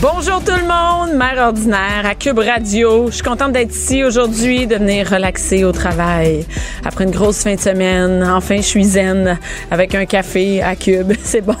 [0.00, 3.06] Bonjour tout le monde, mère ordinaire à Cube Radio.
[3.08, 6.46] Je suis contente d'être ici aujourd'hui, de venir relaxer au travail.
[6.84, 9.36] Après une grosse fin de semaine, enfin je suis zen
[9.72, 11.12] avec un café à Cube.
[11.24, 11.56] C'est bon.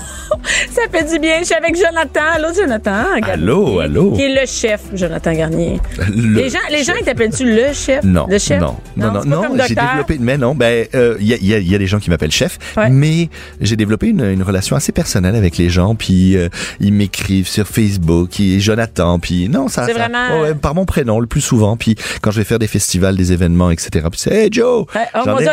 [0.70, 1.38] Ça fait du bien.
[1.40, 2.20] Je suis avec Jonathan.
[2.36, 3.06] Allô Jonathan.
[3.22, 4.12] Allô, allô.
[4.12, 5.80] Qui est le chef, Jonathan Garnier.
[6.14, 8.04] Le les gens, les gens, ils t'appellent-tu le chef?
[8.04, 8.60] Non, Le chef?
[8.60, 10.86] non, non, non, non, j'ai développé, mais non, ben,
[11.18, 12.88] il y, a, y a- y a des gens qui m'appellent chef, Ouais.
[12.88, 13.30] mais
[13.60, 17.66] j'ai développé une, une relation assez personnelle avec les gens, puis euh, ils m'écrivent sur
[17.66, 21.40] Facebook, qui Jonathan, puis non, ça, C'est ça- vraiment- ouais, par mon prénom le plus
[21.40, 24.06] souvent, puis quand je vais faire des festivals, des événements, etc.
[24.10, 25.44] Puis c'est Hey Joe, oh J'en ai-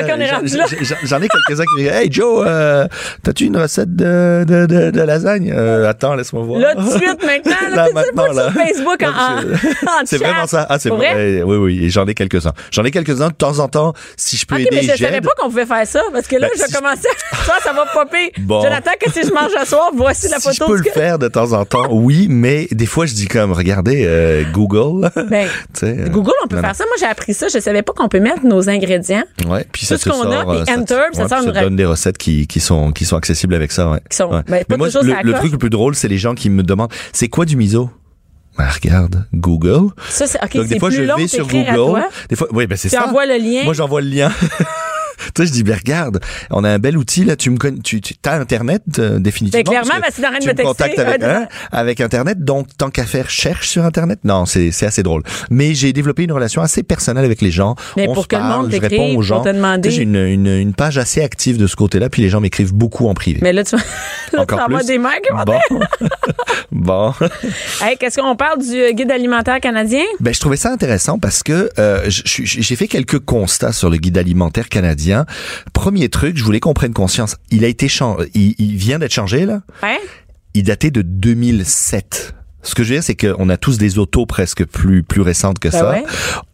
[1.28, 2.88] quelques-uns qui me disent Hey Joe, euh,
[3.24, 5.52] t'as-tu une recette de, de, de, de lasagne?
[5.56, 6.60] Euh, Attends, laisse-moi voir.
[6.60, 8.52] Là, tout de suite, maintenant, là, Là, tout de suite, maintenant, là.
[8.52, 10.66] sur Facebook en, en, c'est- vraiment ça.
[10.70, 11.14] Ah, c'est vrai?
[11.14, 11.32] vrai?
[11.40, 12.54] Eh, Oui, oui, et j'en ai quelques-uns.
[12.72, 13.94] J'en ai quelques-uns de temps en temps.
[14.18, 16.48] Si je peux aider, mais je savais pas qu'on pouvait faire ça, parce que là,
[16.48, 17.08] Ben, je si commencer.
[17.46, 18.32] Ça, ça va popper.
[18.40, 18.62] Bon.
[18.64, 21.20] Jonathan, que si je mange à soir, voici la si photo je peux le faire
[21.20, 25.10] de temps en temps, oui, mais des fois je dis comme, regardez, euh, Google.
[25.30, 26.84] Ben, Tu euh, Google, on peut non, faire ça.
[26.86, 27.48] Moi, j'ai appris ça.
[27.48, 29.24] Je savais pas qu'on peut mettre nos ingrédients.
[29.48, 31.30] Ouais, puis ça Tout ce qu'on a, puis euh, ça te- enter, puis ça ouais,
[31.30, 33.90] sort puis une ça donne des recettes qui, qui sont qui sont accessibles avec ça.
[33.92, 34.00] Ouais.
[34.10, 34.42] Qui sont- Ouais.
[34.48, 36.50] ben, pas mais moi, le, ça le truc le plus drôle, c'est les gens qui
[36.50, 37.90] me demandent, c'est quoi du miso?
[38.58, 39.90] Ben, regarde, Google.
[40.10, 42.04] Ça, c'est, OK, Donc des fois plus je long vais sur Google.
[42.30, 43.06] Des fois, oui, ben c'est Tu ça.
[43.08, 43.64] envoies le lien.
[43.66, 44.32] Moi, j'envoie le lien.
[45.34, 46.20] tu sais, je dis, ben regarde,
[46.52, 47.36] on a un bel outil là.
[47.36, 49.64] Tu me connais, tu, tu as Internet euh, définitivement.
[49.64, 52.44] Ben, clairement, parce que de tu me contactes avec, Ouais, hein, avec Internet.
[52.44, 54.20] Donc, tant qu'à faire, cherche sur Internet.
[54.24, 55.24] Non, c'est c'est assez drôle.
[55.50, 57.76] Mais j'ai développé une relation assez personnelle avec les gens.
[57.98, 59.42] Mais on pour se que le parle, monde je réponds aux gens.
[59.44, 59.90] demander.
[59.92, 63.08] J'ai une, une, une page assez active de ce côté-là, puis les gens m'écrivent beaucoup
[63.08, 63.40] en privé.
[63.42, 63.82] Mais là, tu, là,
[64.32, 64.88] tu Encore envoies plus.
[64.88, 65.22] des mails.
[65.46, 65.60] Bon.
[66.72, 67.14] bon.
[67.82, 70.04] Hey, qu'est-ce qu'on parle du euh, guide alimentaire canadien?
[70.20, 74.18] Ben, je trouvais ça intéressant parce que euh, j'ai fait quelques constats sur le guide
[74.18, 75.15] alimentaire canadien.
[75.74, 77.38] Premier truc, je voulais qu'on prenne conscience.
[77.52, 79.62] Il a été changé, il, il vient d'être changé là.
[79.82, 79.98] Hein?
[80.54, 82.36] Il datait de 2007.
[82.66, 85.60] Ce que je veux dire, c'est qu'on a tous des autos presque plus plus récentes
[85.60, 85.90] que Ben ça.
[85.92, 86.04] ouais.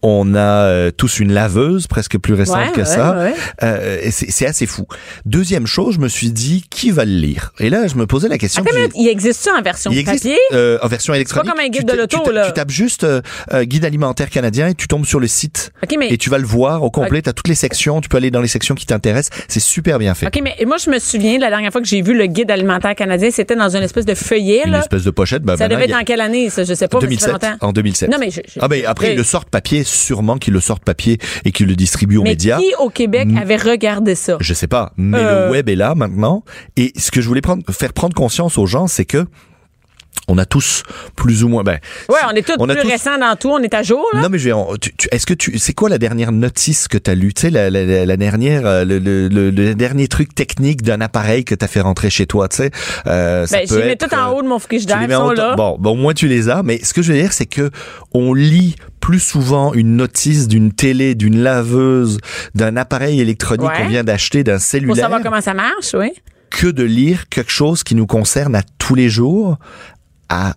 [0.04, 3.18] On a euh, tous une laveuse presque plus récente Ouais, que ouais, ça.
[3.18, 3.34] ouais.
[3.64, 4.86] Euh, c'est assez fou.
[5.26, 7.54] Deuxième chose, je me suis dit qui va le lire?
[7.60, 8.64] Et là, je me posais la question.
[8.64, 10.38] Attends, il existe ça en version il papier?
[10.54, 11.50] euh, en version électronique.
[11.50, 12.48] comme un guide Tu de l'auto, tu ta- là.
[12.48, 13.22] Tu tapes juste euh,
[13.54, 15.72] euh, guide alimentaire canadien et tu tombes sur le site.
[15.84, 16.10] OK, mais.
[16.12, 17.22] Et tu vas le voir au complet.
[17.22, 18.02] Tu as toutes les sections.
[18.02, 19.38] Tu peux aller dans les sections qui t'intéressent.
[19.48, 20.28] C'est super bien fait.
[20.28, 22.96] OK, mais moi, je me souviens, la dernière fois que j'ai vu le guide alimentaire
[22.96, 24.80] canadien, c'était dans une espèce de feuillet, Une là.
[24.80, 25.44] espèce de pochette.
[25.44, 26.64] Bah, Ça maintenant, devait être dans quelle année, ça?
[26.64, 27.32] Je sais pas, mais ça fait 2007.
[27.32, 27.68] longtemps.
[27.68, 28.10] En 2007.
[28.10, 30.84] Non, mais je- je- ah ben après ils le sortent papier, sûrement qu'ils le sortent
[30.84, 32.58] papier et qu'ils le distribuent aux Mais médias.
[32.60, 34.38] qui au Québec avait regardé ça?
[34.40, 35.46] Je sais pas, mais Euh.
[35.46, 36.44] le web est là maintenant.
[36.78, 39.26] Et ce que je voulais prendre, faire prendre conscience aux gens, c'est que
[40.32, 40.84] on a tous
[41.16, 41.64] plus ou moins.
[41.64, 41.78] Ben,
[42.10, 44.22] Ouais, on est tous on plus tous- récents dans tout, on est à jour, là.
[44.22, 44.56] Non mais je vais.
[44.80, 45.58] tu- tu- Est-ce que tu.
[45.60, 47.34] C'est quoi la dernière notice que t'as lue?
[47.34, 50.82] Tu sais la, la, la, la dernière, euh, le, le, le, le dernier truc technique
[50.84, 52.48] d'un appareil que t'as fait rentrer chez toi.
[52.48, 52.72] Tu sais.
[53.08, 55.32] Euh, Ben, je les mets tout en euh, haut de mon tu frigidaire, ils sont
[55.32, 55.56] là.
[55.56, 56.64] Bon, bon, au moins tu les as.
[56.64, 57.70] Mais ce que je veux dire, c'est que
[58.14, 62.20] on lit plus souvent une notice d'une télé, d'une laveuse,
[62.56, 63.78] d'un appareil électronique Ouais.
[63.78, 66.12] qu'on vient d'acheter, d'un Pour cellulaire, savoir comment ça marche, oui.
[66.52, 69.58] que de lire quelque chose qui nous concerne à tous les jours,
[70.34, 70.54] à,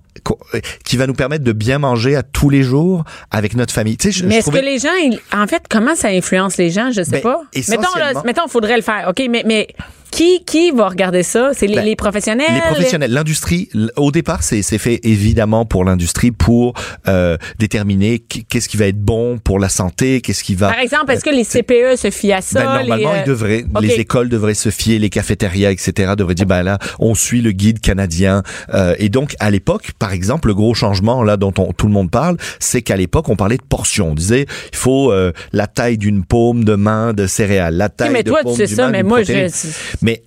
[0.84, 3.96] qui va nous permettre de bien manger à tous les jours avec notre famille.
[3.96, 6.56] Tu sais, je, Mais est-ce trouvais- que les gens, ils- en fait, comment ça influence
[6.56, 6.90] les gens?
[6.92, 7.42] Je sais Ben, pas.
[7.68, 9.08] Mettons, là, mettons, faudrait le faire.
[9.08, 9.66] OK, mais, mais
[10.14, 11.50] qui, qui va regarder ça?
[11.54, 12.46] C'est les, Ben, les professionnels?
[12.54, 16.74] Les professionnels, l'industrie, au départ, c'est c'est fait évidemment pour l'industrie pour
[17.08, 20.68] euh, déterminer qu- qu'est-ce qui va être bon pour la santé, qu'est-ce qui va.
[20.68, 22.60] Par exemple, est-ce que les CPE se fient à ça?
[22.60, 23.82] Ben, normalement, les, euh, ils devraient, OK.
[23.82, 26.12] les écoles devraient se fier, les cafétérias, etc.
[26.16, 28.42] devraient dire, ben là, on suit le guide canadien.
[28.72, 31.92] Euh, et donc, à l'époque, par exemple, le gros changement là dont on- tout le
[31.92, 34.10] monde parle, c'est qu'à l'époque, on parlait de portions.
[34.10, 38.10] On disait, il faut euh, la taille d'une paume de main de céréales, la taille
[38.12, 39.48] mais de toi, tu paume sais d'une ça, main mais moi, protéine.
[39.48, 40.22] je- Mais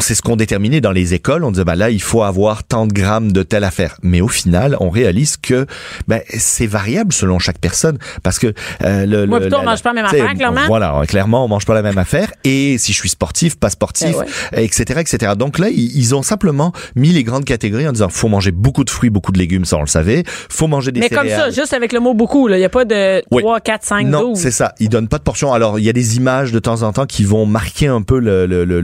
[0.00, 1.44] c'est ce qu'on déterminait dans les écoles.
[1.44, 3.96] On disait, bah là, il faut avoir tant de grammes de telle affaire.
[4.02, 5.66] Mais au final, on réalise que
[6.08, 7.98] ben, c'est variable selon chaque personne.
[8.22, 8.52] Parce que
[8.84, 10.60] euh, le, Moi, plutôt, on mange pas la même affaire, clairement.
[10.66, 12.32] Voilà, clairement, on mange pas la même affaire.
[12.44, 14.16] Et si je suis sportif, pas sportif,
[14.52, 15.32] Ben etc., etc.
[15.36, 18.84] Donc là, ils, ils ont simplement mis les grandes catégories en disant, faut manger beaucoup
[18.84, 20.24] de fruits, beaucoup de légumes, ça on le savait.
[20.48, 21.54] Faut manger des Mais comme ça, céréales.
[21.54, 22.48] juste avec le mot beaucoup.
[22.48, 23.42] Il n'y a pas de Oui.
[23.42, 24.38] 3, 4, 5, Non, 12.
[24.38, 24.74] c'est ça.
[24.80, 25.52] Ils donnent pas de portion.
[25.52, 28.18] Alors, il y a des images de temps en temps qui vont marquer un peu
[28.18, 28.80] le- le- le-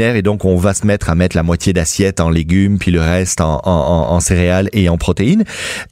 [0.00, 3.00] et donc on va se mettre à mettre la moitié d'assiette en légumes puis le
[3.00, 5.44] reste en, en, en, en céréales et en protéines.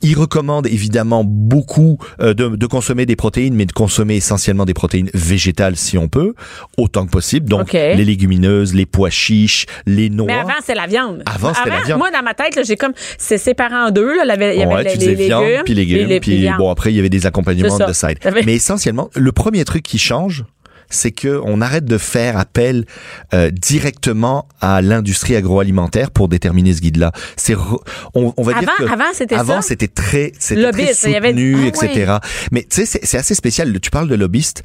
[0.02, 4.74] Il recommande évidemment beaucoup euh, de, de consommer des protéines, mais de consommer essentiellement des
[4.74, 6.34] protéines végétales si on peut,
[6.76, 7.48] autant que possible.
[7.48, 10.26] Donc les légumineuses, les pois chiches, les noix.
[10.26, 11.22] Mais avant, c'est la viande.
[11.26, 11.98] Avant, c'était la viande.
[11.98, 12.92] Moi, dans ma tête, j'ai comme.
[13.18, 14.16] C'est séparé en deux.
[14.24, 14.34] Là.
[14.36, 15.62] Il y avait, Ouais, les, les viande, légumes.
[15.64, 18.18] puis légumes, puis bon après il y avait des accompagnements de side.
[18.44, 20.44] Mais essentiellement, le premier truc qui change,
[20.90, 22.84] c'est que on arrête de faire appel
[23.32, 27.12] euh, directement à l'industrie agroalimentaire pour déterminer ce guide-là.
[27.36, 27.81] C'est re-
[28.14, 31.32] on, on va dire Avant- que avant, c'était avant c'était très c'était très y avait-
[31.32, 32.12] soutenu, Ah, etc.
[32.52, 33.78] Mais tu sais c'est c'est assez spécial.
[33.81, 34.62] Tu parles de lobbyiste.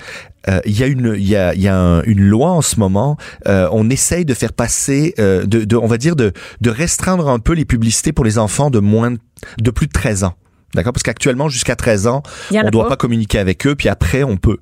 [0.47, 2.61] Euh, Il y a une il y a il y a un- une loi en
[2.61, 3.17] ce moment.
[3.47, 6.31] euh, on essaye de faire passer euh, de, de on va dire de
[6.61, 9.13] de restreindre un peu les publicités pour les enfants de moins
[9.61, 10.35] de plus de 13 ans.
[10.75, 10.93] D'accord?
[10.93, 12.89] Parce qu'actuellement, jusqu'à 13 ans, on ne doit pas.
[12.89, 14.57] pas communiquer avec eux, puis après, on peut.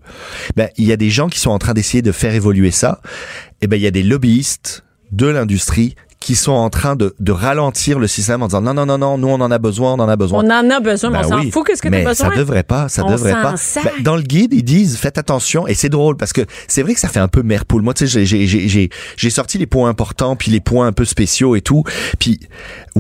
[0.56, 3.02] Ben, il y a des gens qui sont en train d'essayer de faire évoluer ça.
[3.62, 7.32] Et ben, il y a des lobbyistes de l'industrie qui sont en train de, de
[7.32, 10.00] ralentir le système en disant non, non, non, non, nous, on en a besoin, on
[10.00, 10.44] en a besoin.
[10.44, 11.66] On en a besoin, mais Ben on s'en oui, fout.
[11.68, 12.30] Qu'est-ce que mais t'as besoin?
[12.32, 13.56] ça devrait pas, ça On devrait s'en pas.
[13.84, 16.96] Ben, dans le guide, ils disent faites attention et c'est drôle parce que c'est vrai
[16.96, 17.84] que ça fait un peu mère poule.
[17.84, 20.88] Moi, tu sais, j'ai- j'ai j'ai j'ai j'ai sorti les points importants puis les points
[20.88, 21.84] un peu spéciaux et tout.
[22.18, 22.40] Puis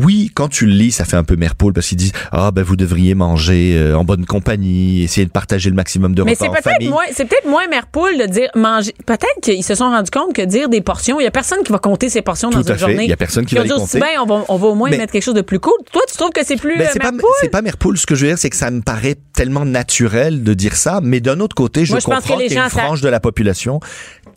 [0.03, 2.51] oui, quand tu le lis, ça fait un peu mère poule parce qu'ils disent ah
[2.51, 6.31] ben vous devriez manger euh, en bonne compagnie, essayer de partager le maximum de Mais
[6.31, 6.89] repas c'est en peut-être famille.
[6.89, 8.93] moins, c'est peut-être moins mère poule de dire manger.
[9.05, 11.71] Peut-être qu'ils se sont rendus compte que dire des portions, il y a personne qui
[11.71, 12.85] va compter ses portions Tout dans à une fait.
[12.85, 13.03] journée.
[13.05, 13.97] Il y a personne qui va les compter.
[13.99, 15.73] bien, on va, on va au moins Mais- mettre quelque chose de plus cool.
[15.91, 17.11] Toi, tu trouves que c'est plus Ben, euh, c'est pas
[17.41, 17.97] c'est pas mère poule.
[17.97, 20.99] Ce que je veux dire, c'est que ça me paraît tellement naturel de dire ça,
[21.01, 23.19] mais d'un autre côté, je, Moi, comprends qu'il y a une ça- frange de la
[23.19, 23.79] population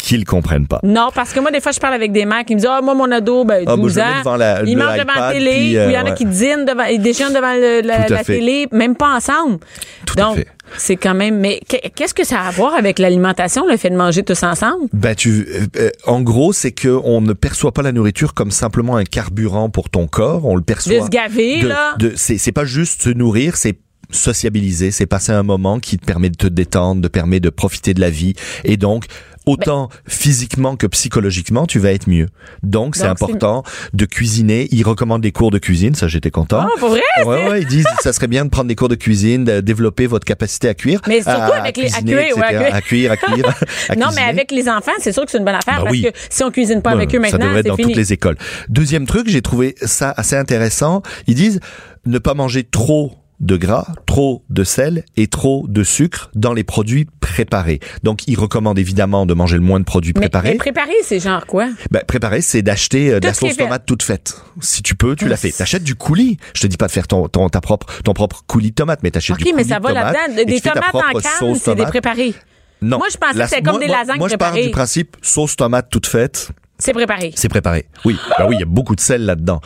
[0.02, 0.80] qui le comprennent pas.
[0.82, 2.80] Non, parce que moi, des fois, je parle avec des mères qui me disent, ah,
[2.82, 5.76] moi, mon ado, ben, 12 Ah, ans, devant la- il mange devant la télé, puis,
[5.76, 8.24] ou euh, il y en a qui dînent devant, ils déjeunent devant le- la, à
[8.24, 9.58] télé, même pas ensemble.
[10.06, 10.46] Tout à Donc, fait.
[10.76, 13.90] c'est quand même, mais qu'est- qu'est-ce que ça a à voir avec l'alimentation, le fait
[13.90, 14.86] de manger tous ensemble?
[14.92, 18.50] Ben tu, euh, euh, en gros, c'est que on ne perçoit pas la nourriture comme
[18.50, 20.44] simplement un carburant pour ton corps.
[20.46, 20.98] On le perçoit.
[20.98, 21.94] De se gaver, de- là.
[21.98, 23.78] de- c'est, c'est pas juste se nourrir, c'est
[24.12, 27.94] sociabiliser, c'est passer un moment qui te permet de te détendre, de permet de profiter
[27.94, 29.04] de la vie, et donc
[29.46, 32.26] autant physiquement que psychologiquement, tu vas être mieux.
[32.62, 34.68] Donc c'est important de cuisiner.
[34.70, 36.60] Ils recommandent des cours de cuisine, ça j'étais content.
[36.62, 37.00] Ah, pour vrai?
[37.24, 40.06] Ouais, ouais, ils disent ça serait bien de prendre des cours de cuisine, de développer
[40.06, 41.00] votre capacité à cuire.
[41.08, 42.74] Mais surtout à, avec les- à cuisiner, cuire, ouais, à cuire.
[42.74, 43.54] à cuire, à cuire.
[43.88, 45.92] à non, mais avec les enfants, c'est sûr que c'est une bonne affaire Ben parce
[45.96, 46.02] oui.
[46.02, 47.88] que si on cuisine pas Ouais, avec eux ça maintenant, devrait être dans fini.
[47.88, 48.36] toutes les écoles.
[48.68, 51.02] Deuxième truc, j'ai trouvé ça assez intéressant.
[51.26, 51.60] Ils disent
[52.06, 56.62] ne pas manger trop de gras, trop de sel et trop de sucre dans les
[56.64, 57.80] produits préparés.
[58.02, 60.50] Donc, ils recommandent évidemment de manger le moins de produits Mais, préparés.
[60.52, 61.68] mais préparer, c'est genre quoi?
[61.90, 64.40] Ben, préparer, c'est d'acheter euh, de la sauce tomate toute faite.
[64.60, 65.50] Si tu peux, tu Ah, la fais.
[65.50, 66.36] c'est- T'achètes du coulis.
[66.54, 69.00] Je te dis pas de faire ton, ton, ta propre, ton propre coulis de tomate,
[69.02, 70.44] mais t'achètes OK, du mais coulis ça de va là-dedans.
[70.44, 72.34] Des fais tomates en canne, c'est des préparés.
[72.82, 72.98] Non.
[72.98, 74.66] Moi, je pensais La- que c'était comme moi- des moi- lasagnes Moi, je pars préparées.
[74.66, 76.50] du principe sauce tomate toute faite.
[76.80, 77.32] C'est préparé.
[77.36, 77.86] C'est préparé.
[78.04, 79.60] Oui, ben oui, il y a beaucoup de sel là-dedans.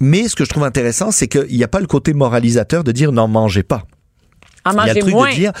[0.00, 2.92] Mais ce que je trouve intéressant, c'est qu'il n'y a pas le côté moralisateur de
[2.92, 3.84] dire n'en mangez pas.
[4.64, 5.30] En Il y a le truc moins.
[5.30, 5.52] de dire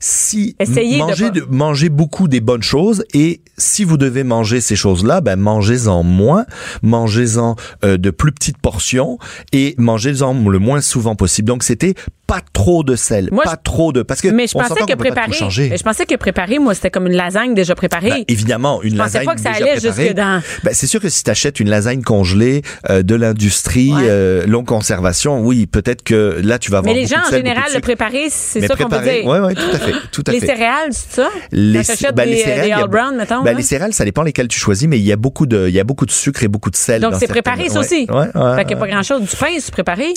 [0.00, 4.76] si Essayez mangez, de, mangez beaucoup des bonnes choses et si vous devez manger ces
[4.76, 6.46] choses-là, ben mangez-en moins,
[6.82, 9.18] mangez-en euh, de plus petites portions
[9.52, 11.48] et mangez-en le moins souvent possible.
[11.48, 11.94] Donc c'était
[12.28, 14.74] pas trop de sel, Moi, pas je- trop de parce que Mais je on pensais
[14.82, 18.10] que peut pas préparer, je pensais que préparer, moi, c'était comme une lasagne déjà préparée.
[18.10, 20.02] Ben, évidemment, une Je lasagne pas que ça déjà allait préparée.
[20.04, 23.92] jusque dans- Ben, c'est sûr que si tu achètes une lasagne congelée euh, de l'industrie,
[23.92, 24.02] Ouais.
[24.04, 27.38] euh, longue conservation, oui, peut-être que là tu vas avoir mais les gens, en sel,
[27.38, 29.26] général, le préparer, c'est ça qu'on préparer, dire.
[29.30, 30.46] ouais, ouais, tout à fait, tout à les fait.
[30.46, 31.28] céréales, c'est ça?
[31.50, 31.80] Les,
[32.14, 33.42] ben, des, les céréales, des a- All Brown, mettons.
[33.42, 35.74] ben, les céréales, ça dépend lesquelles tu choisis, mais il y a beaucoup de, il
[35.74, 37.00] y a beaucoup de sucre et beaucoup de sel.
[37.00, 38.06] Donc, c'est préparé, ça aussi.
[38.10, 39.22] Ouais, ouais, fait qu'il n'y a pas grand-chose.
[39.22, 40.12] Du pain, c'est préparé.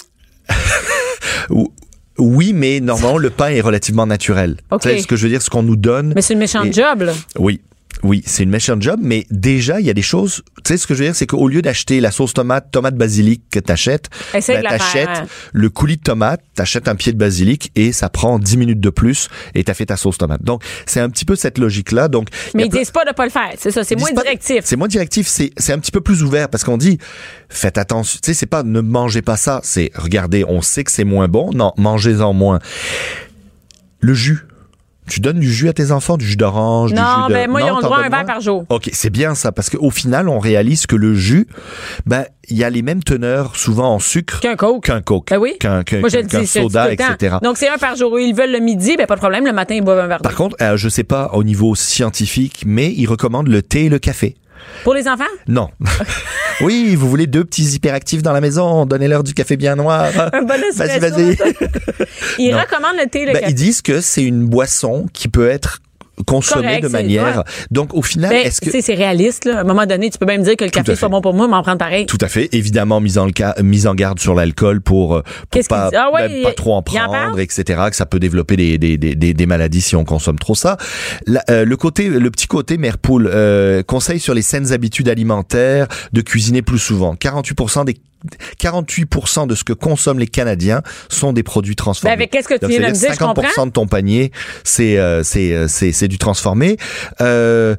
[2.21, 4.57] Ou- Oui, mais normalement, le pain est relativement naturel.
[4.71, 4.81] Ok.
[4.81, 6.13] Tu sais, ce que je veux dire, ce qu'on nous donne.
[6.15, 7.13] Mais c'est une méchante Et- job, là.
[7.37, 7.61] Oui.
[8.03, 10.43] Oui, c'est une méchante job, mais déjà, il y a des choses.
[10.63, 12.95] Tu sais, ce que je veux dire, c'est qu'au lieu d'acheter la sauce tomate, tomate
[12.95, 15.09] basilic que t'achètes, la t'achètes
[15.53, 18.89] le coulis de tomate, t'achètes un pied de basilic et ça prend 10 minutes de
[18.89, 20.43] plus et t'as fait ta sauce tomate.
[20.43, 22.07] Donc, c'est un petit peu cette logique-là.
[22.07, 23.51] Donc, Mais ils disent pas de pas le faire.
[23.57, 24.61] C'est ça, c'est moins directif.
[24.63, 26.97] C'est moins directif, c'est c'est un petit peu plus ouvert parce qu'on dit
[27.49, 30.91] faites attention, tu sais c'est pas ne mangez pas ça, c'est regardez, on sait que
[30.91, 32.59] c'est moins bon, non, mangez-en moins.
[33.99, 34.47] Le jus.
[35.11, 37.49] Tu donnes du jus à tes enfants, du jus d'orange, du jus Non, de ben
[37.49, 38.63] moi, ils ont droit à un verre par jour.
[38.69, 41.47] OK, c'est bien ça parce qu'au final, on réalise que le jus
[42.05, 44.85] ben il y a les mêmes teneurs souvent en sucre Qu'un Coke.
[44.85, 45.55] qu'un Coke, Ben oui.
[45.59, 47.37] qu'un qu'un- Moi, je le qu'un dis, je le dis soda, le etc.
[47.43, 48.17] Donc, c'est un par jour.
[48.19, 49.45] Ils veulent le midi, ben pas de problème.
[49.45, 50.19] Le matin, ils boivent un verre.
[50.21, 53.89] Par contre, euh, je sais pas au niveau scientifique, mais ils recommandent le thé et
[53.89, 54.35] le café.
[54.83, 55.23] Pour les enfants?
[55.47, 55.69] Non.
[56.61, 60.09] oui, vous voulez deux petits hyperactifs dans la maison, donnez-leur du café bien noir.
[60.33, 61.37] Un bon Vas-y, vas-y.
[62.39, 62.59] Ils Non.
[62.59, 63.51] recommandent le thé le Ben, café.
[63.51, 65.79] ils disent que c'est une boisson qui peut être
[66.23, 67.37] consommer Correct, de c'est- manière.
[67.37, 67.43] ouais.
[67.71, 69.57] Donc au final, Ben, est-ce que c'est réaliste, là.
[69.57, 71.47] À un moment donné, tu peux même dire que le café soit bon pour moi,
[71.47, 72.05] mais en prendre pareil.
[72.05, 75.23] tout à fait, évidemment mise en, le ca- mise en garde sur l'alcool pour, euh,
[75.49, 75.89] pour pas?
[75.95, 77.81] Ah ouais, pas trop en prendre, etc.
[77.89, 80.77] Que ça peut développer des, des, des, des, des maladies si on consomme trop ça.
[81.27, 85.09] La- euh, le côté, le petit côté mère poule, euh, conseil sur les saines habitudes
[85.09, 87.15] alimentaires, de cuisiner plus souvent.
[87.15, 87.95] 48% des
[88.59, 92.13] 48% de ce que consomment les Canadiens sont des produits transformés.
[92.13, 94.31] Avec qu'est-ce que tu viens de dire, je 50% de ton panier,
[94.63, 96.77] c'est euh, c'est euh, c'est c'est du transformé.
[97.19, 97.75] Euh,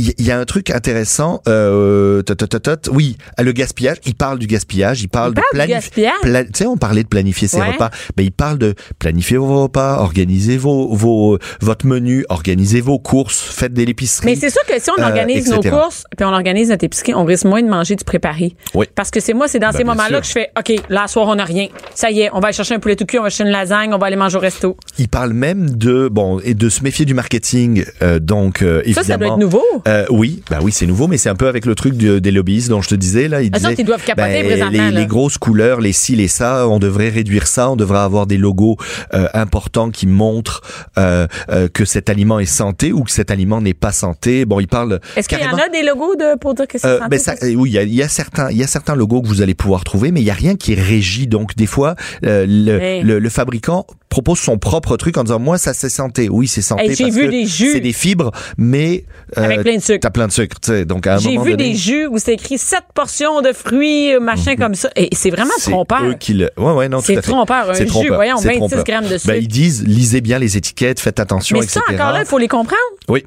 [0.00, 1.42] il y, y a un truc intéressant.
[1.48, 2.90] Euh, tot, tot, tot, tot.
[2.92, 3.98] oui, le gaspillage.
[4.06, 5.02] Il parle du gaspillage.
[5.02, 6.04] Il parle Il de planifier.
[6.04, 6.46] gaspillage?
[6.46, 7.72] tu sais, on parlait de planifier ses Ouais.
[7.72, 7.90] repas.
[8.16, 13.38] Mais il parle de planifier vos repas, organiser vos, vos votre menu, organiser vos courses,
[13.40, 14.26] faites de l'épicerie.
[14.26, 17.14] Mais c'est sûr que si on euh, organise nos courses, puis on organise notre épicerie,
[17.14, 18.54] on risque moins de manger du préparé.
[18.74, 18.86] Oui.
[18.94, 21.26] Parce que c'est moi, c'est dans Ben, ces moments-là que je fais, OK, là, soir,
[21.28, 21.68] on n'a rien.
[21.94, 23.50] Ça y est, on va aller chercher un poulet tout cuit, on va chercher une
[23.52, 24.76] lasagne, on va aller manger au resto.
[24.98, 27.84] Il parle même de bon et de se méfier du marketing.
[28.02, 29.02] euh, donc euh, évidemment.
[29.02, 29.62] Ça, ça doit être nouveau.
[29.90, 32.30] Euh, oui, bah oui, c'est nouveau, mais c'est un peu avec le truc de- des
[32.30, 33.42] lobbyistes dont je te disais là.
[33.42, 36.28] Ils Eux disaient, autres, ils doivent capoter ben, les, les grosses couleurs, les ci, les
[36.28, 37.70] ça, on devrait réduire ça.
[37.70, 38.76] On devrait avoir des logos
[39.14, 40.62] euh, importants qui montrent
[40.98, 44.44] euh, euh, que cet aliment est santé ou que cet aliment n'est pas santé.
[44.44, 45.00] Bon, il parle.
[45.16, 47.18] Est-ce qu'il y en a des logos de, pour dire que c'est euh, santé, ben
[47.18, 49.42] ça, oui, il y a, y a certains, il y a certains logos que vous
[49.42, 51.26] allez pouvoir trouver, mais il y a rien qui régit.
[51.26, 55.56] Donc des fois, euh, le, le, le fabricant propose son propre truc en disant moi
[55.56, 56.28] ça c'est santé.
[56.28, 56.82] Oui, c'est santé.
[56.90, 57.72] Hey, j'ai parce vu que des jus.
[57.72, 59.04] C'est des fibres, mais
[59.38, 60.00] euh, Avec plein de sucre.
[60.02, 60.60] T'as plein de sucre.
[60.60, 60.84] tu sais.
[60.84, 63.52] Donc à un J'ai moment vu donné, des jus où c'est écrit 7 portions de
[63.52, 64.90] fruits, euh, machin comme ça.
[64.96, 66.04] Et c'est vraiment c'est trompeur.
[66.04, 66.50] eux qui le.
[66.58, 67.30] Ouais, ouais, non, C'est tout à fait.
[67.30, 67.70] trompeur.
[67.70, 68.16] Un C'est jus, trompeur.
[68.16, 68.84] voyons, C'est 26 trompeur.
[68.84, 69.34] grammes de Ben, sucre.
[69.36, 71.80] ils disent lisez bien les étiquettes, faites attention, Mais etc.
[71.86, 72.76] ça, encore là, il faut les comprendre.
[73.08, 73.24] Oui.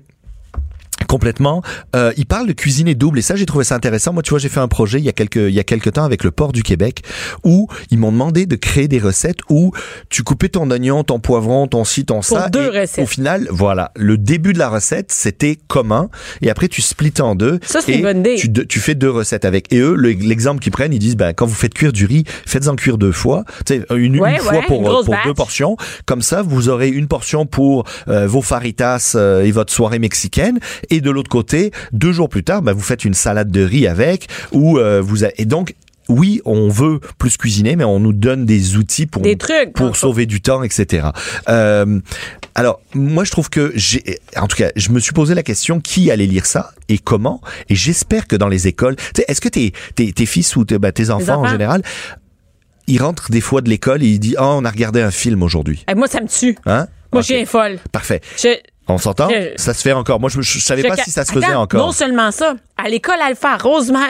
[1.13, 1.61] Complètement.
[1.95, 4.13] Euh, il parle de cuisiner double et ça j'ai trouvé ça intéressant.
[4.13, 5.93] Moi tu vois j'ai fait un projet il y a quelques il y a quelques
[5.93, 7.01] temps avec le port du Québec
[7.43, 9.71] où ils m'ont demandé de créer des recettes où
[10.09, 12.49] tu coupais ton oignon, ton poivron, ton ci, ton ça.
[12.49, 13.03] deux et recettes.
[13.03, 16.09] Au final voilà le début de la recette c'était commun
[16.41, 17.59] et après tu splits en deux.
[17.63, 18.35] Ça, c'est une bonne idée.
[18.35, 21.33] Tu, tu fais deux recettes avec et eux le- l'exemple qu'ils prennent ils disent ben
[21.33, 24.39] quand vous faites cuire du riz faites-en cuire deux fois tu sais une, Ouais, une
[24.39, 25.25] fois pour une grosse pour batch.
[25.27, 25.77] deux portions
[26.07, 30.59] comme ça vous aurez une portion pour euh, vos faritas euh, et votre soirée mexicaine
[30.89, 33.85] et de l'autre côté deux jours plus tard bah, vous faites une salade de riz
[33.87, 35.75] avec ou euh, vous a- et donc
[36.09, 39.95] oui, on veut plus cuisiner, mais on nous donne des outils pour Des trucs, pour
[39.95, 41.07] sauver du temps, etc.
[41.47, 42.01] Euh,
[42.55, 44.03] alors, moi, je trouve que j'ai,
[44.35, 47.39] en tout cas, je me suis posé la question qui allait lire ça et comment.
[47.69, 48.97] Et j'espère que dans les écoles,
[49.29, 51.81] est-ce que tes, tes, tes fils ou tes, bah, tes enfants, en général,
[52.87, 55.41] ils rentrent des fois de l'école et ils disent, oh, on a regardé un film
[55.41, 55.85] aujourd'hui.
[55.89, 56.57] Eh, moi, ça me tue.
[56.65, 56.87] Hein?
[57.13, 57.27] Moi, Ok.
[57.29, 57.79] je suis folle.
[57.93, 58.19] Parfait.
[58.37, 58.49] Je,
[58.87, 59.29] On s'entend?
[59.29, 60.19] Je- Ça se fait encore.
[60.19, 61.85] Moi, je, je savais je pas si ça se Attends, faisait encore.
[61.85, 63.57] Non seulement ça, à l'école Alpha,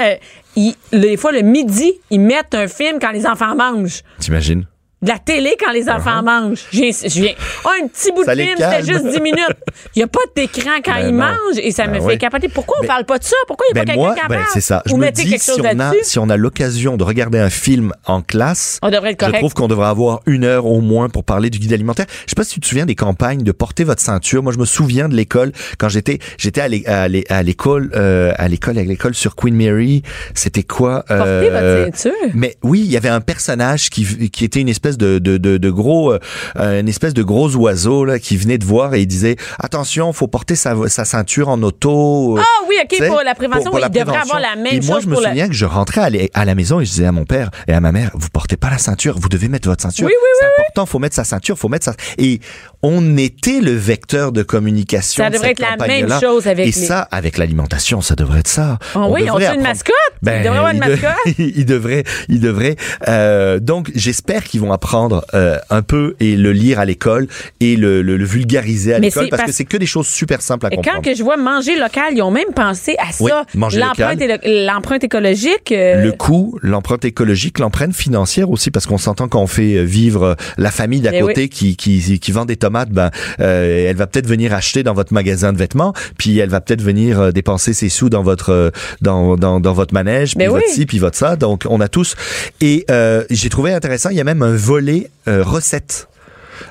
[0.02, 0.16] euh,
[0.56, 4.02] ils- des fois, le midi, ils mettent un film quand les enfants mangent.
[4.20, 4.66] T'imagines?
[5.04, 6.64] De la télé quand les enfants mangent.
[6.72, 7.34] Je viens, je viens.
[7.66, 8.26] Oh, un petit bout Uh-huh.
[8.26, 9.58] Ça de film, c'était juste 10 minutes.
[9.96, 11.26] Il n'y a pas d'écran quand Ben ils non.
[11.26, 12.48] mangent et ça Ben me fait capoter.
[12.48, 13.36] Pourquoi on Ben- parle pas de ça?
[13.48, 14.48] Pourquoi il n'y a Ben pas quelqu'un qui en parle?
[14.54, 14.82] c'est ça.
[14.86, 17.92] Je Ou me dis si on a si on a l'occasion de regarder un film
[18.06, 21.24] en classe, On devrait être je trouve qu'on devrait avoir une heure au moins pour
[21.26, 22.06] parler du guide alimentaire.
[22.26, 24.42] Je sais pas si tu te souviens des campagnes de porter votre ceinture.
[24.42, 27.92] Moi, je me souviens de l'école quand j'étais j'étais à l'é- à l'é- à l'école
[27.96, 30.02] euh, à l'école à l'école sur Queen Mary.
[30.34, 32.20] C'était quoi Portez euh, votre ceinture?
[32.34, 35.58] mais oui, il y avait un personnage qui, qui était une espèce de, de, de,
[35.58, 39.08] de gros, euh, une espèce de gros oiseau là, qui venait de voir et il
[39.08, 42.38] disait attention, faut porter sa, sa ceinture en auto.
[42.40, 45.10] Ah oui, OK, pour la prévention, il devrait avoir la même et moi, chose je
[45.10, 47.06] me pour la- souviens que je rentrais à, la- à la maison et je disais
[47.06, 49.68] à mon père et à ma mère, vous portez pas la ceinture, vous devez mettre
[49.70, 50.06] votre ceinture.
[50.08, 51.94] Oui, oui, C'est important, faut mettre sa ceinture, faut mettre sa.
[52.18, 52.40] Et
[52.84, 55.24] on était le vecteur de communication.
[55.24, 58.16] Ça de devrait cette être la même chose avec Et les- ça, avec l'alimentation, ça
[58.16, 58.78] devrait être ça.
[58.94, 59.94] Ah oui, on a une mascotte?
[60.22, 61.12] Il devrait avoir une mascotte?
[61.38, 62.76] il devrait, il devrait.
[63.08, 67.28] euh, donc, j'espère qu'ils vont apprendre euh, un peu et le lire à l'école
[67.60, 70.66] et le, le- le vulgariser à l'école parce, que c'est que des choses super simples
[70.66, 70.98] à Et comprendre.
[70.98, 73.24] quand que je vois manger local, ils ont même pensé à ça.
[73.24, 75.72] Oui, manger L'empreinte L'empreinte écologique.
[75.72, 79.84] euh, Le coût, l'empreinte écologique, l'empreinte financière aussi, parce qu'on s'entend quand on fait euh,
[79.84, 83.88] vivre euh, la famille d'à Eh côté qui, qui, qui vend des tomates, ben, euh,
[83.90, 87.20] elle va peut-être venir acheter dans votre magasin de vêtements, puis elle va peut-être venir
[87.20, 88.70] euh, dépenser ses sous dans votre euh,
[89.02, 91.36] dans, dans, dans votre manège, puis votre ci, puis votre ça.
[91.36, 92.16] Donc on a tous.
[92.62, 92.86] Et
[93.30, 96.08] j'ai trouvé intéressant, il y a même un volet recettes.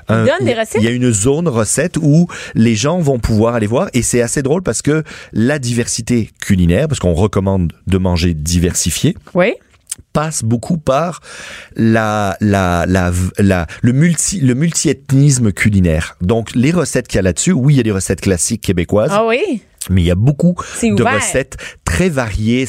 [0.07, 0.81] Un- donnent des il y a- recettes?
[0.81, 4.21] Il y a une zone recette où les gens vont pouvoir aller voir et c'est
[4.21, 9.53] assez drôle parce que la diversité culinaire, parce qu'on recommande de manger diversifié, Oui.
[10.13, 11.19] Passe beaucoup par
[11.75, 16.15] la, la, la, la le multi, le multiethnisme culinaire.
[16.21, 19.11] Donc, les recettes qu'il y a là-dessus, oui, il y a des recettes classiques québécoises.
[19.13, 19.61] Ah oui?
[19.89, 22.65] Mais il y a beaucoup de recettes très variées.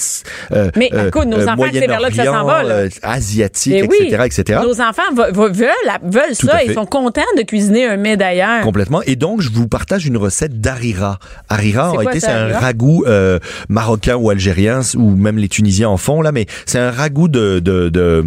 [0.50, 2.74] euh, Mais écoute, nos enfants, c'est vers là que ça s'en va, là.
[2.74, 4.60] euh, asiatiques, Mais oui, etc., etc.
[4.64, 6.64] Nos enfants ve- ve- veulent, veulent Tout ça.
[6.64, 8.62] Ils sont contents de cuisiner un mets d'ailleurs.
[8.62, 9.00] Complètement.
[9.02, 11.20] Et donc, je vous partage une recette d'harira.
[11.48, 15.96] Harira, en réalité, c'est un ragoût euh, marocain ou algérien, ou même les Tunisiens en
[15.98, 17.58] font, là, mais c'est un ragoût de...
[17.60, 18.24] de, de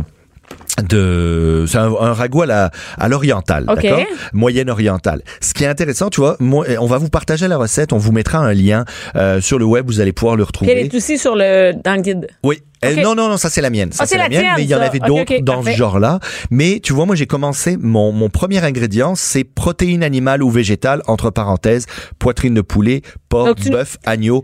[0.90, 4.00] de c'est un, un ragoût à la à l'oriental d'accord?
[4.32, 7.94] Moyenne orientale ce qui est intéressant tu vois moi on va vous partager la recette
[7.94, 8.86] on vous mettra un lien
[9.16, 11.74] euh, sur le web vous allez pouvoir le Puis elle retrouver est aussi sur le,
[11.84, 12.28] dans le guide.
[12.44, 12.60] oui.
[12.80, 13.92] Elle- non, non, non, ça c'est la mienne.
[13.92, 15.72] Ça Ah, c'est la mienne, tienne, mais il y en avait d'autres dans parfait.
[15.72, 16.20] ce genre-là.
[16.52, 21.02] Mais tu vois, moi j'ai commencé, mon, mon premier ingrédient, c'est protéines animales ou végétales,
[21.08, 21.88] entre parenthèses,
[22.20, 24.44] poitrine de poulet, porc, bœuf, agneau,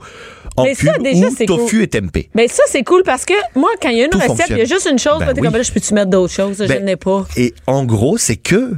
[0.57, 1.83] en Mais ça, déjà, ou c'est tofu cool.
[1.83, 2.29] et tempeh.
[2.35, 4.57] Ben ça, c'est cool parce que moi, quand il y a une Tout recette, il
[4.57, 5.19] y a juste une chose.
[5.19, 5.41] Ben oui.
[5.41, 6.57] comme, là, je peux-tu mettre d'autres choses?
[6.59, 7.25] je Ben, n'ai pas.
[7.37, 8.73] Et en gros, c'est que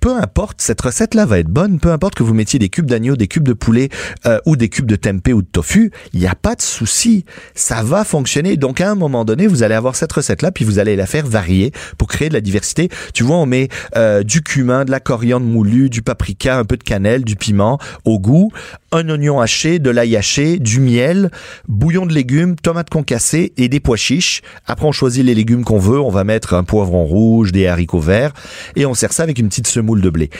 [0.00, 3.16] peu importe, cette recette-là va être bonne, peu importe que vous mettiez des cubes d'agneau,
[3.16, 3.88] des cubes de poulet
[4.26, 7.24] euh, ou des cubes de tempeh ou de tofu, il n'y a pas de souci,
[7.54, 8.56] ça va fonctionner.
[8.56, 11.26] Donc à un moment donné, vous allez avoir cette recette-là, puis vous allez la faire
[11.26, 12.88] varier pour créer de la diversité.
[13.14, 16.76] Tu vois, on met euh, du cumin, de la coriandre moulue, du paprika, un peu
[16.76, 18.50] de cannelle, du piment au goût,
[18.92, 21.30] un oignon haché, de l'ail haché, du miel,
[21.68, 24.42] bouillon de légumes, tomates concassées et des pois chiches.
[24.66, 26.00] Après, on choisit les légumes qu'on veut.
[26.00, 28.32] On va mettre un poivron rouge, des haricots verts
[28.76, 30.30] et on sert ça avec une petite semoule de blé.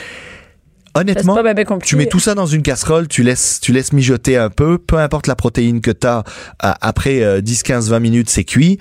[0.93, 1.53] Honnêtement, pas
[1.83, 4.97] tu mets tout ça dans une casserole, tu laisses, tu laisses mijoter un peu, peu
[4.97, 6.23] importe la protéine que tu as,
[6.59, 8.77] après euh, 10, 15, 20 minutes, c'est cuit.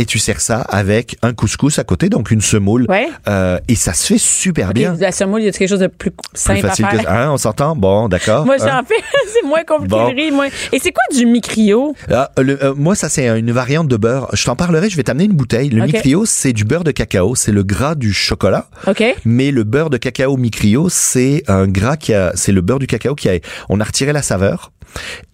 [0.00, 2.86] Et tu sers ça avec un couscous à côté, donc une semoule.
[2.88, 3.08] Ouais.
[3.28, 4.94] Euh, et ça se fait super bien.
[4.98, 7.10] La semoule, il y a quelque chose de plus Plus simple facile à que faire?
[7.10, 7.74] hein, on s'entend?
[7.74, 8.46] Bon, d'accord.
[8.46, 8.66] Moi, Hein?
[8.80, 9.02] j'en fais.
[9.32, 10.08] c'est moins compliqué Bon.
[10.08, 10.46] de riz, moins.
[10.72, 11.96] Et c'est quoi du micrio?
[12.12, 14.28] Ah, le- euh, moi, ça, c'est une variante de beurre.
[14.34, 15.68] Je t'en parlerai, je vais t'amener une bouteille.
[15.70, 15.92] Le Ok.
[15.92, 17.34] micrio, c'est du beurre de cacao.
[17.34, 18.68] C'est le gras du chocolat.
[18.86, 19.02] OK?
[19.24, 22.86] Mais le beurre de cacao micrio, c'est un gras qui a, c'est le beurre du
[22.86, 23.32] cacao qui a,
[23.68, 24.70] on a retiré la saveur.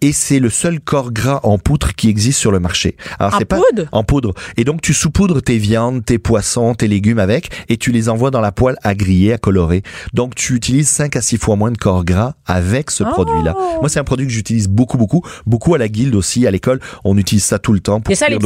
[0.00, 2.97] Et c'est le seul corps gras en poudre qui existe sur le marché.
[3.21, 3.88] Alors, En c'est pas poudre?
[3.92, 4.35] en poudre.
[4.56, 8.30] Et donc tu saupoudres tes viandes, tes poissons, tes légumes avec, et tu les envoies
[8.30, 9.82] dans la poêle à griller, à colorer.
[10.12, 13.11] Donc tu utilises 5 à 6 fois moins de corps gras avec ce Oh!
[13.11, 13.54] produit-là.
[13.80, 16.80] Moi, c'est un produit que j'utilise beaucoup, beaucoup, beaucoup à la guilde aussi, à l'école.
[17.04, 18.40] On utilise ça tout le temps pour cuire.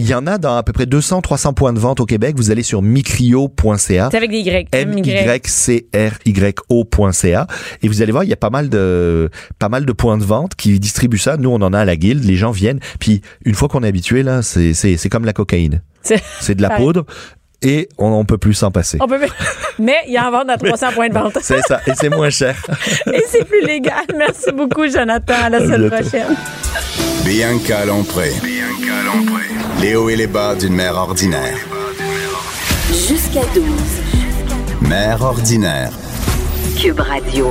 [0.00, 2.34] Il y en a dans à peu près 200, 300 points de vente au Québec.
[2.34, 4.08] Vous allez sur micrio.ca.
[4.10, 4.66] C'est avec des Y.
[4.72, 7.46] M-Y-C-R-Y-O.ca.
[7.82, 9.28] Et vous allez voir, il y a pas mal de,
[9.58, 11.36] pas mal de points de vente qui distribuent ça.
[11.36, 12.24] Nous, on en a à la guilde.
[12.24, 12.80] Les gens viennent.
[12.98, 15.82] Puis, une fois qu'on est habitué, là, c'est, c'est, c'est comme la cocaïne.
[16.00, 17.04] C'est- de la poudre
[17.60, 18.96] et on, on peut plus s'en passer.
[19.02, 19.18] On peut...
[19.78, 21.36] Mais il y en vend dans 300 points de vente.
[21.42, 21.78] C'est ça.
[21.86, 22.56] Et c'est moins cher.
[23.12, 24.06] Et c'est plus légal.
[24.16, 25.34] Merci beaucoup, Jonathan.
[25.44, 26.34] À la semaine prochaine.
[27.26, 28.30] Bianca Lompré.
[29.80, 31.56] Les hauts et les bas d'une mère ordinaire.
[32.90, 33.64] Jusqu'à 12.
[34.82, 35.90] Mère ordinaire.
[36.78, 37.50] Cube Radio.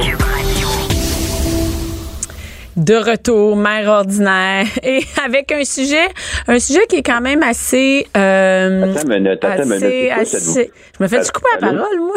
[2.77, 6.07] De retour, mère ordinaire, et avec un sujet,
[6.47, 10.11] un sujet qui est quand même assez, euh, Attends une minute, attends une minute.
[10.11, 12.15] assez, Je me fais du couper la parole, moi.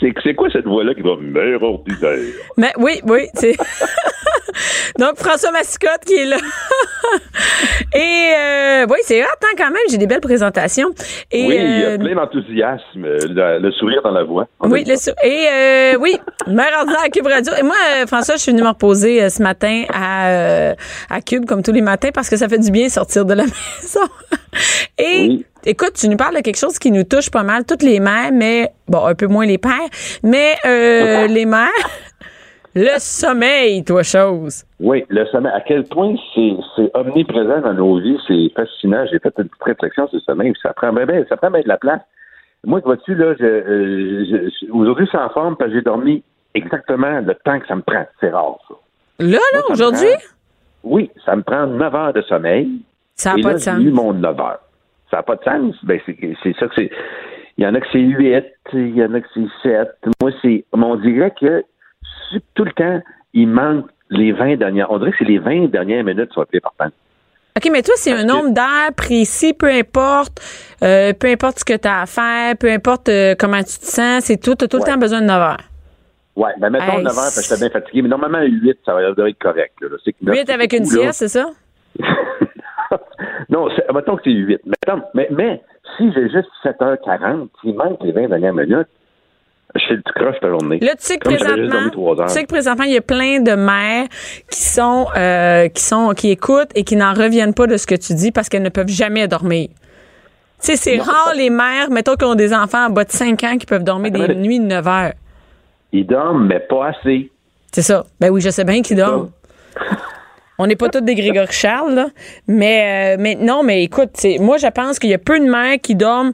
[0.00, 1.58] C'est- quoi cette voix-là qui va ordinaire?
[2.56, 3.56] Mais oui, oui, c'est.
[4.98, 6.36] Donc François Mascotte qui est là.
[7.94, 9.82] et euh, oui, c'est hot hein, quand même.
[9.90, 10.90] J'ai des belles présentations.
[11.30, 14.46] Et, oui, il y euh, a plein d'enthousiasme, euh, le, le sourire dans la voix.
[14.60, 15.10] Oui, le ça.
[15.12, 16.16] sou- et euh, oui,
[16.46, 17.52] mère ordinaire à Cube Radio.
[17.58, 20.74] Et moi, euh, François, je suis venue me reposer euh, ce matin à, euh,
[21.08, 23.44] à Cube, comme tous les matins, parce que ça fait du bien sortir de la
[23.44, 24.00] maison.
[24.98, 25.46] et Oui.
[25.66, 28.30] Écoute, tu nous parles de quelque chose qui nous touche pas mal, toutes les mères,
[28.32, 29.70] mais bon, un peu moins les pères,
[30.22, 31.68] mais euh, les mères.
[32.74, 34.64] Le sommeil, toi, chose.
[34.80, 35.52] Oui, le sommeil.
[35.54, 39.04] À quel point c'est c'est omniprésent dans nos vies, c'est fascinant.
[39.12, 40.52] J'ai fait une petite réflexion sur le sommeil.
[40.62, 42.00] Ça prend bien, ça prend bien de la place.
[42.64, 46.22] Moi, vois-tu, là, je, euh, je- aujourd'hui, je suis en forme parce que j'ai dormi
[46.54, 48.06] exactement le temps que ça me prend.
[48.20, 48.74] C'est rare, ça.
[49.18, 50.08] Là, là, aujourd'hui,
[50.82, 52.70] Oui, ça me prend 9 heures de sommeil.
[53.16, 53.80] ça n'a pas là, de j'ai sens.
[53.82, 54.60] eu mon 9 heures.
[55.12, 55.76] Ça n'a pas de sens.
[55.84, 56.90] Ben, c'est ça que c'est.
[57.58, 59.88] Il y en a que c'est 8, il y en a que c'est 7.
[60.22, 60.64] Moi, c'est.
[60.72, 61.62] On dirait que
[62.54, 63.02] tout le temps,
[63.34, 64.90] il manque les 20 dernières.
[64.90, 66.94] On dirait que c'est les 20 dernières minutes qui sont plus importantes.
[67.54, 70.40] OK, mais toi, c'est un nombre d'heures précis, peu importe,
[70.82, 73.84] euh, peu importe ce que tu as à faire, peu importe euh, comment tu te
[73.84, 75.60] sens, c'est tout, tu as tout le temps besoin de 9 heures.
[76.34, 78.00] Ouais, ben mettons Hey, 9 heures parce que j'étais bien fatigué.
[78.00, 79.74] Mais normalement, 8, ça va être correct.
[79.82, 79.88] Là.
[80.02, 81.50] C'est que neuf, 8 c'est avec une sieste, c'est ça?
[83.48, 84.60] non, mettons que c'est 8.
[84.66, 85.62] Mettons, mais, mais
[85.96, 88.88] si j'ai juste 7h40, il manque les 20 dernières minutes.
[89.74, 90.78] Je fais le tout croche la journée.
[90.80, 93.52] Là, tu sais que Comme présentement, tu sais que présentement, il y a plein de
[93.52, 94.06] mères
[94.50, 97.94] qui sont, euh, qui sont, qui écoutent et qui n'en reviennent pas de ce que
[97.94, 99.68] tu dis parce qu'elles ne peuvent jamais dormir.
[99.68, 99.74] Tu
[100.58, 103.56] sais, c'est rare les mères, mettons qui ont des enfants en bas de 5 ans
[103.56, 105.12] qui peuvent dormir des Attends, nuits de 9 heures.
[105.92, 107.30] Ils dorment, mais pas assez.
[107.72, 108.04] C'est ça.
[108.20, 109.30] Ben oui, je sais bien qu'ils dorment.
[110.58, 112.06] On n'est pas tous des Grégory Charles, là.
[112.46, 115.44] Mais, euh, mais non, mais écoute, c'est- moi, je pense qu'il y a peu de
[115.44, 116.32] mères qui dorment.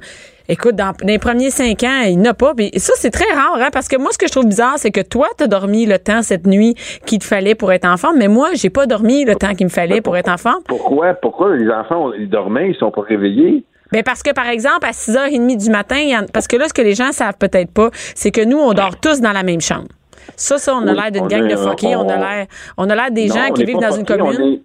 [0.50, 2.54] Écoute, dans, dans les premiers cinq ans, il n'y en a pas.
[2.54, 4.90] Puis ça, c'est très rare, hein, parce que moi, ce que je trouve bizarre, c'est
[4.90, 6.74] que toi, tu as dormi le temps cette nuit
[7.06, 9.66] qu'il te fallait pour être en forme, mais moi, j'ai pas dormi le temps qu'il
[9.66, 10.62] me fallait pour être en forme.
[10.66, 11.12] Pourquoi?
[11.14, 13.64] Pourquoi les enfants, ils dormaient, ils sont pas réveillés?
[13.92, 16.66] Ben parce que, par exemple, à 6h30 du matin, il y en- parce que là,
[16.68, 19.42] ce que les gens savent peut-être pas, c'est que nous, on dort tous dans la
[19.42, 19.88] même chambre.
[20.36, 21.96] Ça, ça, on a l'air d'une gang de fuckés.
[21.96, 24.60] On a l'air, on a l'air des gens qui vivent dans une commune.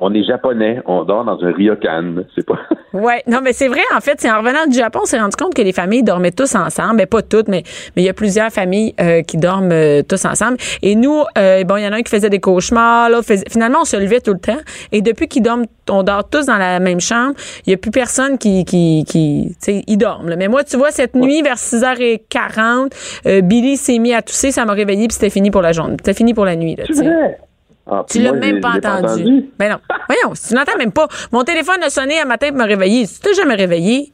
[0.00, 2.58] On est, on est japonais, on dort dans un ryokan, c'est pas...
[2.94, 5.34] Ouais, non, mais c'est vrai, en fait, c'est en revenant du Japon, on s'est rendu
[5.34, 6.98] compte que les familles dormaient tous ensemble.
[6.98, 7.64] Ben, pas toutes, mais
[7.96, 10.58] mais il y a plusieurs familles euh, qui dorment euh, tous ensemble.
[10.80, 13.50] Et nous, euh, bon, il y en a un qui faisait des cauchemars, là, faisait-
[13.50, 14.60] finalement, on se levait tout le temps.
[14.92, 17.34] Et depuis qu'ils dorment, on dort tous dans la même chambre,
[17.66, 20.28] il y a plus personne qui, qui, qui tu sais, ils dorment.
[20.28, 20.36] là.
[20.36, 22.92] Mais moi, tu vois, cette nuit, vers 6h40,
[23.26, 25.96] euh, Billy s'est mis à tousser, ça m'a réveillé, puis c'était fini pour la journée.
[25.98, 27.38] C'était fini pour la nuit, là, vrai?
[27.86, 29.50] Ah, Tu l'as même pas l'ai entendu.
[29.58, 29.78] Ben non.
[30.08, 31.06] Voyons, tu n'entends même pas.
[31.32, 33.06] Mon téléphone a sonné un matin pour me réveiller.
[33.06, 34.10] Tu t'es jamais réveillé?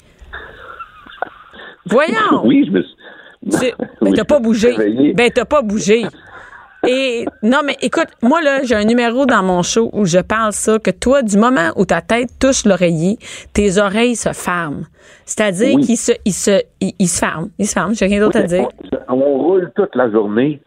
[1.86, 2.14] Voyons.
[2.44, 2.96] Oui, je me suis...
[3.50, 5.12] Tu- ben, t'as pas bougé.
[5.14, 6.02] Ben, t'as pas bougé.
[6.86, 10.52] Et non, mais écoute, moi, là, j'ai un numéro dans mon show où je parle
[10.52, 13.18] ça, que toi, du moment où ta tête touche l'oreiller,
[13.52, 14.82] tes oreilles se ferment.
[15.26, 15.84] C'est-à-dire Oui.
[15.84, 17.48] qu'ils se, ils se, ils, ils se ferment.
[17.58, 17.92] Ils se ferment.
[17.94, 18.68] J'ai rien d'autre à dire.
[19.08, 20.60] On, on roule toute la journée.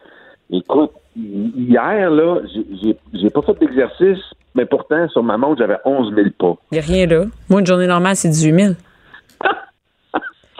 [0.50, 2.40] Écoute, hier, là,
[2.82, 4.22] j'ai- pas fait d'exercice,
[4.54, 6.56] mais pourtant, sur ma montre, j'avais 11 000 pas.
[6.72, 7.24] Il n'y a rien là.
[7.48, 8.74] Moi, une journée normale, c'est 18 000.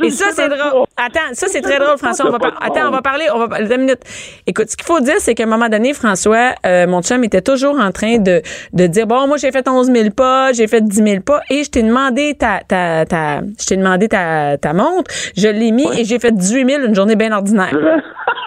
[0.03, 0.87] Et ça, c'est drôle.
[0.97, 2.27] Attends, ça, c'est très drôle, François.
[2.27, 3.27] On va par- Attends, on va parler.
[3.33, 3.62] On va.
[3.62, 4.01] Deux minutes.
[4.45, 7.40] Écoute, ce qu'il faut dire, c'est qu'à un moment donné, François, euh, mon chum était
[7.43, 10.81] toujours en train de, de dire Bon, moi, j'ai fait 11 000 pas, j'ai fait
[10.81, 14.73] 10 000 pas, et je t'ai demandé ta, ta, ta, je t'ai demandé ta, ta
[14.73, 15.09] montre.
[15.37, 17.73] Je l'ai mis et j'ai fait 18 000 une journée bien ordinaire.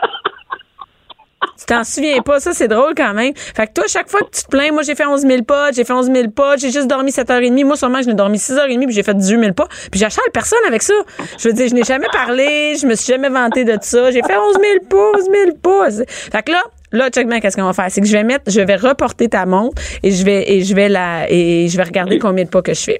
[1.57, 3.33] Tu t'en souviens pas, ça c'est drôle quand même.
[3.35, 5.71] Fait que toi, chaque fois que tu te plains, moi j'ai fait 11 000 pas,
[5.71, 7.65] j'ai fait 11 000 pas, j'ai juste dormi 7h30.
[7.65, 9.67] Moi, sûrement, je n'ai dormi 6h30 puis j'ai fait 18 000 pas.
[9.91, 10.93] Puis j'achète personne avec ça.
[11.37, 14.11] Je veux dire, je n'ai jamais parlé, je me suis jamais vanté de ça.
[14.11, 15.89] J'ai fait 11 000 pas, 11 000 pas.
[16.31, 16.61] Fait que là,
[16.93, 17.87] Là, check bien, qu'est-ce qu'on va faire?
[17.89, 20.73] C'est que je vais mettre, je vais reporter ta montre et je vais, et je
[20.73, 22.99] vais la, et je vais regarder combien de pas que je fais.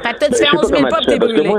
[0.00, 1.52] Fait que toi, tu Ben, fais je sais 11 000 comment pas t'es brûlé.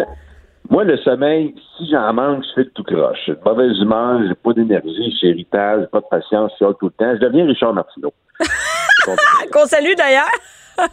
[0.72, 3.18] Moi, le sommeil, si j'en manque, je fais tout croche.
[3.26, 6.76] J'ai de mauvaise humeur, j'ai pas d'énergie, j'ai irritable, j'ai pas de patience, je suis
[6.80, 7.14] tout le temps.
[7.14, 8.14] Je deviens Richard Martineau.
[9.52, 10.32] Qu'on salue d'ailleurs.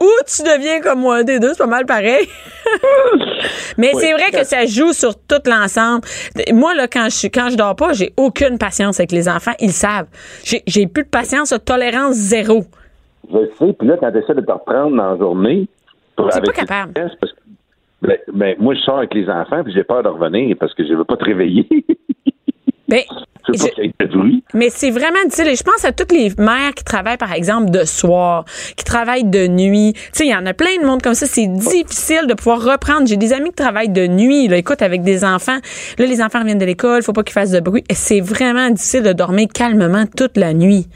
[0.00, 2.26] Ou tu deviens comme moi, un des deux, c'est pas mal pareil.
[3.78, 4.02] Mais Oui.
[4.02, 6.02] c'est vrai que ça joue sur tout l'ensemble.
[6.52, 9.52] Moi, là, quand je suis, quand je dors pas, j'ai aucune patience avec les enfants.
[9.60, 10.08] Ils le savent.
[10.44, 12.64] J'ai, plus de patience, tolérance zéro.
[13.30, 15.68] Je le sais, puis là, quand tu essaies de te reprendre dans la journée...
[16.18, 16.92] avec pas capable.
[16.94, 17.39] parce que-
[18.02, 20.86] ben, ben, moi, je sors avec les enfants, puis j'ai peur de revenir parce que
[20.86, 21.68] je veux pas te réveiller.
[22.88, 23.02] Ben,
[23.48, 23.90] je.
[24.54, 25.48] Mais c'est vraiment difficile.
[25.48, 28.44] Et je pense à toutes les mères qui travaillent, par exemple, de soir,
[28.76, 29.92] qui travaillent de nuit.
[29.94, 31.26] Tu sais, il y en a plein de monde comme ça.
[31.26, 33.06] C'est difficile de pouvoir reprendre.
[33.06, 35.58] J'ai des amis qui travaillent de nuit, là, écoute, avec des enfants.
[35.98, 37.84] Là, les enfants reviennent de l'école, faut pas qu'ils fassent de bruit.
[37.88, 40.86] Et C'est vraiment difficile de dormir calmement toute la nuit.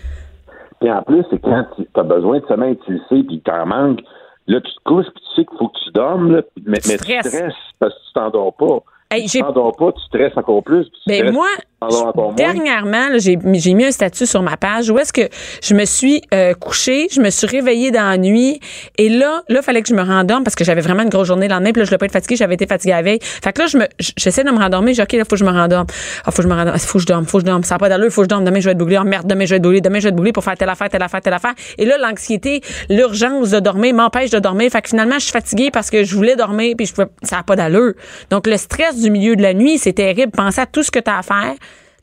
[0.80, 3.66] Puis en plus, c'est quand tu as besoin de sommeil, tu le sais, puis t'en
[3.66, 4.00] manque.
[4.46, 6.88] Là, tu te couches, puis tu sais qu'il faut que tu dormes, là, mais, Tu
[6.90, 7.54] mais tu stresses.
[7.78, 8.78] parce que tu t'endors pas.
[9.10, 10.84] Hey, tu t'endors pas, tu stresses encore plus.
[10.90, 11.46] puis tu Ben moi,
[11.86, 12.34] encore moins.
[12.34, 15.28] dernièrement, j'ai mis un statut sur ma page où est-ce que
[15.62, 18.60] je me suis euh, couchée, je me suis réveillée dans la nuit
[18.98, 21.48] et là, là, fallait que je me rendorme parce que j'avais vraiment une grosse journée
[21.48, 23.18] le lendemain, puis là, je voulais pas être fatiguée, j'avais été fatiguée la veille.
[23.20, 25.44] Fait que là, je me, j'essaie de me rendormir, j'ai OK, là, faut que je
[25.44, 25.86] me rendorme.
[26.24, 27.64] Ah, faut que je me rendorme, faut que je dorme, faut que je dorme.
[27.64, 28.44] Ça n'a pas d'allure, faut que je dorme.
[28.44, 28.98] Demain, je vais être bouglée.
[29.00, 30.68] Oh merde, demain, je vais être bouglée, demain, je vais être bouglée pour faire telle
[30.68, 31.54] affaire, telle affaire, telle affaire.
[31.78, 34.70] Et là, l'anxiété, l'urgence de dormir m'empêche de dormir.
[34.70, 37.36] Fait que finalement, je suis fatiguée parce que je voulais dormir puis je pouvais, ça
[37.36, 37.94] n'a pas d'allure.
[38.30, 40.32] Donc, le stress du milieu de la nuit, c'est terrible.
[40.32, 41.54] Pensez à tout ce que tu as à faire.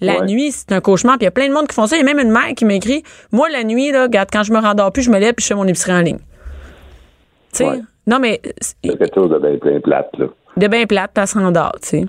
[0.02, 0.26] La Ouais.
[0.26, 1.18] nuit, c'est un cauchemar.
[1.18, 1.96] Puis il y a plein de monde qui font ça.
[1.96, 4.52] Il y a même une mère qui m'écrit Moi, la nuit, là, regarde, quand je
[4.52, 6.18] me rendors plus, je me lève puis je fais mon épicerie en ligne.
[6.18, 7.66] Tu sais?
[7.66, 7.80] Ouais.
[8.08, 10.26] Non, mais C'est quelque chose de bien, bien plate, là.
[10.58, 12.06] de bien plate, elle se rendort, tu sais.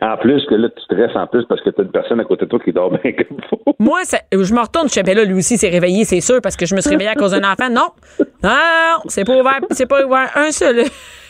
[0.00, 2.24] En plus que là, tu stresses en plus parce que tu as une personne à
[2.24, 3.60] côté de toi qui dort bien comme faut.
[3.78, 6.56] Moi, ça- je me retourne, je ben là, lui aussi s'est réveillé, c'est sûr, parce
[6.56, 7.68] que je me suis réveillée à cause d'un enfant.
[7.70, 10.84] Non, non, non, c'est pas ouvert, c'est pas ouvert un seul,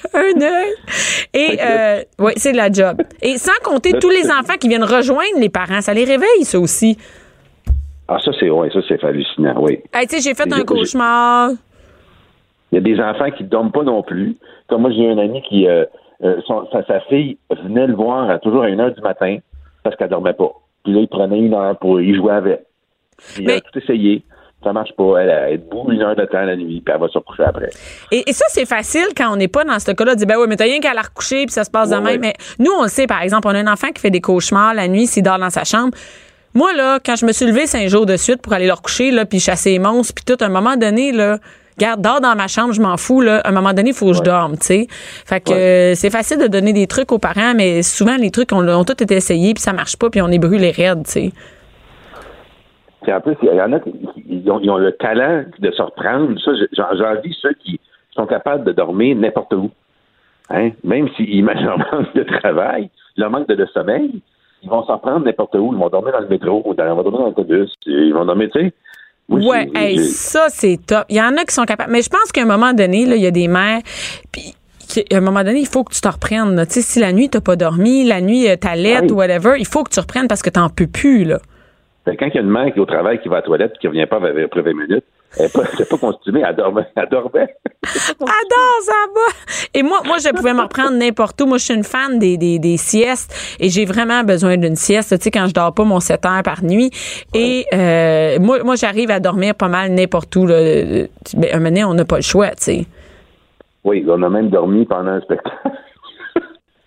[0.14, 0.73] un œil.
[1.33, 3.01] Et, euh, oui, c'est de la job.
[3.23, 6.59] Et sans compter tous les enfants qui viennent rejoindre les parents, ça les réveille, ça
[6.61, 6.99] aussi.
[8.07, 9.81] Ah, ça, c'est ouais, ça, c'est hallucinant, oui.
[9.93, 11.51] Hey, tu sais, j'ai fait un cauchemar.
[12.71, 14.37] Il y a des enfants qui ne dorment pas non plus.
[14.69, 15.85] Comme moi, j'ai un ami qui, euh,
[16.23, 19.38] euh, son- sa, sa fille venait le voir à, toujours à une heure du matin
[19.83, 20.51] parce qu'elle dormait pas.
[20.83, 22.61] Puis là, il prenait une heure pour y jouer avec.
[23.38, 24.23] Il Mais- a tout essayé.
[24.64, 25.18] Ça marche pas.
[25.20, 27.44] Elle, elle est debout une heure de temps la nuit, puis elle va se recoucher
[27.44, 27.68] après.
[28.11, 30.14] Et, et ça, c'est facile quand on n'est pas dans ce cas-là.
[30.14, 31.96] de dire, ben oui, mais t'as rien qu'à la recoucher, puis ça se passe de
[31.96, 32.20] Ouais, même.
[32.22, 32.33] ouais.
[32.59, 34.74] Mais nous, on le sait, par exemple, on a un enfant qui fait des cauchemars
[34.74, 35.90] la nuit s'il dort dans sa chambre.
[36.55, 39.11] Moi, là, quand je me suis levée cinq jours de suite pour aller le recoucher,
[39.11, 41.38] là, puis chasser les monstres, puis tout, à un moment donné, là,
[41.77, 43.20] Garde, dors dans ma chambre, je m'en fous.
[43.20, 43.40] Là.
[43.40, 44.87] À un moment donné, il faut que je dorme, tu sais.
[45.27, 48.53] Fait que euh, c'est facile de donner des trucs aux parents, mais souvent, les trucs
[48.53, 51.11] ont, ont tous été essayés, puis ça marche pas, puis on est brûlés raides, tu
[51.11, 51.33] sais.
[53.05, 53.93] Puis en plus, il y en a qui
[54.29, 56.35] ils ont, ils ont le talent de se reprendre.
[56.45, 57.79] Ça, j'en- j'envie ceux qui
[58.12, 59.71] sont capables de dormir n'importe où.
[60.51, 60.71] Hein?
[60.83, 64.21] Même s'ils leur manque de travail, leur manque de, de sommeil,
[64.62, 65.73] ils vont s'en prendre n'importe où.
[65.73, 68.61] Ils vont dormir dans le métro, ils vont dormir dans l'autobus, ils vont dormir, tu
[68.61, 68.73] sais.
[69.29, 71.05] Moi, Ouais, hey, ça, c'est top.
[71.09, 71.90] Il y en a qui sont capables.
[71.90, 73.81] Mais je pense qu'à un moment donné, là, il y a des mères,
[74.31, 74.55] puis
[75.11, 76.55] à un moment donné, il faut que tu te reprennes.
[76.57, 76.67] là.
[76.67, 79.12] Tu si la nuit, t'as pas dormi, la nuit, euh, t'as l'aide Oui.
[79.12, 81.38] ou whatever, il faut que tu reprennes parce que t'en peux plus, là.
[82.05, 83.40] Fait que quand il y a une mère qui est au travail, qui va à
[83.40, 85.05] la toilette, qui revient pas après 20 minutes,
[85.37, 86.87] elle n'est pas, pas constumée, elle dormait.
[86.97, 87.57] Elle dormait.
[87.85, 89.55] Adore, ça va.
[89.73, 91.47] Et moi, moi, je pouvais me reprendre n'importe où.
[91.47, 95.17] Moi, je suis une fan des, des, des siestes et j'ai vraiment besoin d'une sieste,
[95.17, 96.90] tu sais, quand je dors pas mon 7 heures par nuit.
[97.35, 100.47] Et euh, moi, moi j'arrive à dormir pas mal n'importe où.
[100.47, 100.57] Là.
[100.57, 102.87] Ben, un moment donné, on n'a pas le choix, tu sais.
[103.83, 105.57] Oui, on a même dormi pendant un spectacle.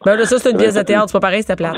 [0.06, 1.76] Ben là, ça, c'est une pièce de théâtre, c'est pas pareil, c'était plate.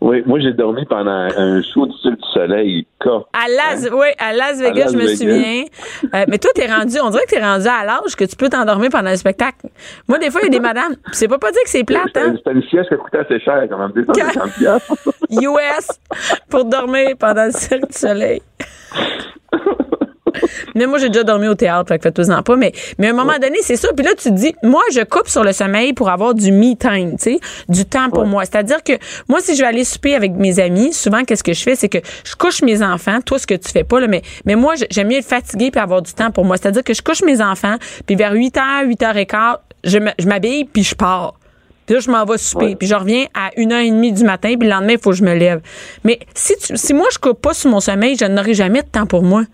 [0.00, 2.86] Oui, moi, j'ai dormi pendant un show du Cirque du Soleil.
[3.32, 5.16] À Las, oui, à Las Vegas, Las je me Vegas.
[5.16, 5.64] souviens.
[6.14, 8.48] Euh, mais toi, t'es rendu, on dirait que t'es rendu à l'âge que tu peux
[8.48, 9.68] t'endormir pendant le spectacle.
[10.08, 12.16] Moi, des fois, il y a des madames, c'est pas pas dire que c'est plate,
[12.16, 12.34] hein?
[12.36, 14.92] c'était une sieste qui coûtait assez cher, quand même, 250 piastres.
[15.30, 15.88] US
[16.50, 18.42] pour dormir pendant le Cirque du Soleil.
[20.74, 22.56] Mais moi, j'ai déjà dormi au théâtre, fait que faites-en pas.
[22.56, 23.88] Mais, mais à un moment donné, c'est ça.
[23.96, 26.74] Puis là, tu te dis, moi, je coupe sur le sommeil pour avoir du me
[26.74, 28.44] time, tu sais, du temps pour moi.
[28.44, 28.92] C'est-à-dire que
[29.28, 31.88] moi, si je vais aller souper avec mes amis, souvent, qu'est-ce que je fais, c'est
[31.88, 33.20] que je couche mes enfants.
[33.24, 35.80] Toi, ce que tu fais pas, là, mais, mais moi, j'aime mieux être fatiguée puis
[35.80, 36.56] avoir du temps pour moi.
[36.56, 40.64] C'est-à-dire que je couche mes enfants, puis vers 8 h, 8 h 15, je m'habille
[40.64, 41.34] puis je pars.
[41.86, 42.66] Puis là, je m'en vais souper.
[42.66, 42.76] Ouais.
[42.76, 44.54] Puis je reviens à 1h30 du matin.
[44.58, 45.60] Puis le lendemain, il faut que je me lève.
[46.04, 48.88] Mais si, tu- si moi, je coupe pas sur mon sommeil, je n'aurai jamais de
[48.88, 49.44] temps pour moi.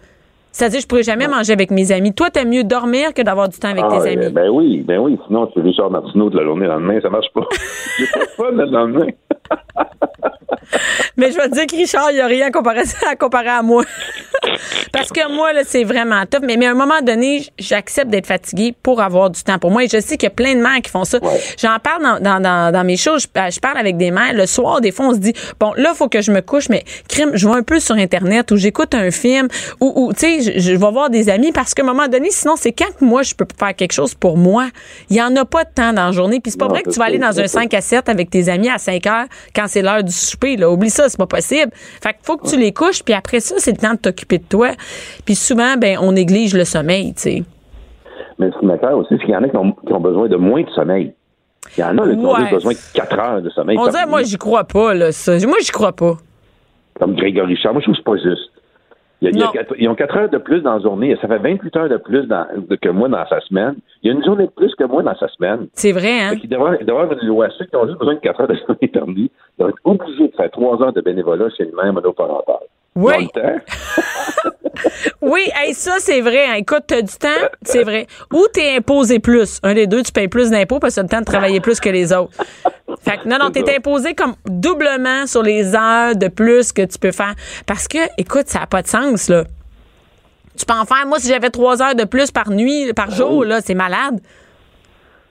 [0.55, 2.15] C'est-à-dire, je pourrais jamais manger avec mes amis.
[2.15, 4.33] Toi, t'aimes mieux dormir que d'avoir du temps avec Ah, tes euh, amis.
[4.33, 5.19] Ben oui, ben oui.
[5.27, 7.41] Sinon, tu es Richard Martineau de la journée le lendemain, ça marche pas.
[7.99, 9.07] J'ai pas de fun le lendemain.
[11.17, 13.49] Mais je vais te dire que Richard, il n'y a rien à comparer à, comparer
[13.49, 13.85] à moi.
[14.93, 16.41] Parce que moi, là, c'est vraiment tough.
[16.43, 19.85] Mais, mais à un moment donné, j'accepte d'être fatiguée pour avoir du temps pour moi.
[19.85, 21.19] Et je sais qu'il y a plein de mères qui font ça.
[21.23, 21.41] Ouais.
[21.59, 23.19] J'en parle dans, dans, dans, dans mes shows.
[23.19, 24.33] Je, je parle avec des mères.
[24.33, 26.69] Le soir, des fois, on se dit, bon, là, il faut que je me couche,
[26.69, 29.49] mais crime, je vais un peu sur Internet ou j'écoute un film
[29.81, 32.31] ou, ou tu sais, je, je vais voir des amis parce qu'à un moment donné,
[32.31, 34.69] sinon, c'est quand que moi, je peux faire quelque chose pour moi.
[35.11, 36.41] Il y en a pas de temps dans la journée.
[36.41, 37.61] Puis c'est pas Non, vrai que tu vas aller dans un c'est ça.
[37.61, 40.57] 5 à 7 avec tes amis à 5 heures quand c'est l'heure du souper.
[40.57, 40.71] Là.
[40.71, 41.71] Oublie ça, c'est pas possible.
[41.75, 44.39] Fait qu'il faut que tu les couches, puis après ça, c'est le temps de t'occuper
[44.39, 44.71] de toi.
[45.25, 47.43] Puis souvent, ben, on néglige le sommeil, tu sais.
[48.39, 50.37] Mais ce qui aussi, c'est qu'il y en a qui ont, qui ont besoin de
[50.37, 51.15] moins de sommeil.
[51.77, 52.51] Il y en a là, qui ont Ouais.
[52.51, 53.77] besoin de 4 heures de sommeil.
[53.79, 55.33] On dirait, moi, j'y crois pas, là, ça.
[55.47, 56.17] Moi, j'y crois pas.
[56.99, 57.75] Comme Grégory Charles.
[57.75, 58.51] Moi, je trouve que c'est pas juste.
[59.31, 61.17] Il y a- y ils ont 4 heures de plus dans la journée.
[61.21, 62.47] Ça fait 28 heures de plus dans-
[62.81, 63.77] que moi dans sa semaine.
[64.03, 65.67] Il y a une journée de plus que moi dans sa semaine.
[65.73, 66.35] C'est vrai, hein?
[66.45, 67.49] Devrait, il devrait avoir une loi.
[67.59, 70.29] Ceux qui ont juste besoin de 4 heures de sommeil par nuit doivent être obligés
[70.29, 72.67] de faire 3 heures de bénévolat chez une mère monoparentale.
[72.97, 73.29] Oui.
[75.21, 76.47] Oui, hey, ça, c'est vrai.
[76.47, 76.55] hein.
[76.55, 77.29] Écoute, t'as du temps,
[77.63, 78.07] c'est vrai.
[78.33, 79.59] Ou t'es imposé plus.
[79.63, 81.81] Un des deux, tu payes plus d'impôts parce que t'as le temps de travailler plus
[81.81, 82.33] que les autres.
[83.01, 83.73] Fait que non, non, t'es ça.
[83.77, 87.35] imposé comme doublement sur les heures de plus que tu peux faire.
[87.67, 89.45] Parce que, écoute, ça n'a pas de sens, là.
[90.59, 93.45] Tu peux en faire, moi, si j'avais trois heures de plus par nuit, par jour,
[93.45, 94.21] là, c'est malade.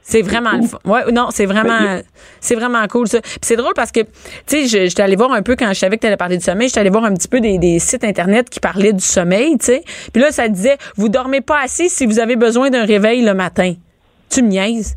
[0.05, 0.77] C'est vraiment le fun.
[0.85, 1.99] Ouais, non, c'est vraiment,
[2.41, 3.21] c'est vraiment cool, ça.
[3.21, 4.07] Puis c'est drôle parce que, tu
[4.45, 6.43] sais, je- j'étais allée voir un peu quand je savais que tu allais parler du
[6.43, 9.57] sommeil, j'étais allée voir un petit peu des, des sites Internet qui parlaient du sommeil,
[9.57, 9.83] tu sais.
[10.11, 13.33] Puis là, ça disait, vous dormez pas assez si vous avez besoin d'un réveil le
[13.33, 13.73] matin.
[14.29, 14.95] Tu me niaises?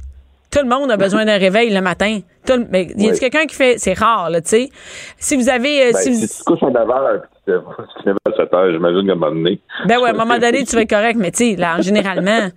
[0.50, 2.20] Tout le monde a besoin d'un réveil le matin.
[2.46, 3.18] Tout mais y a Oui.
[3.18, 4.70] quelqu'un qui fait, c'est rare, là, tu sais.
[5.18, 7.52] Si vous avez, euh, Ben, si vous- si tu couches à 9 heures et que
[7.52, 7.58] tu te
[7.98, 9.60] tu te lèves à 7 heures, j'imagine qu'à un moment donné.
[9.86, 12.48] Ben ouais, à un moment donné, tu vas être correct, mais tu sais, là, généralement,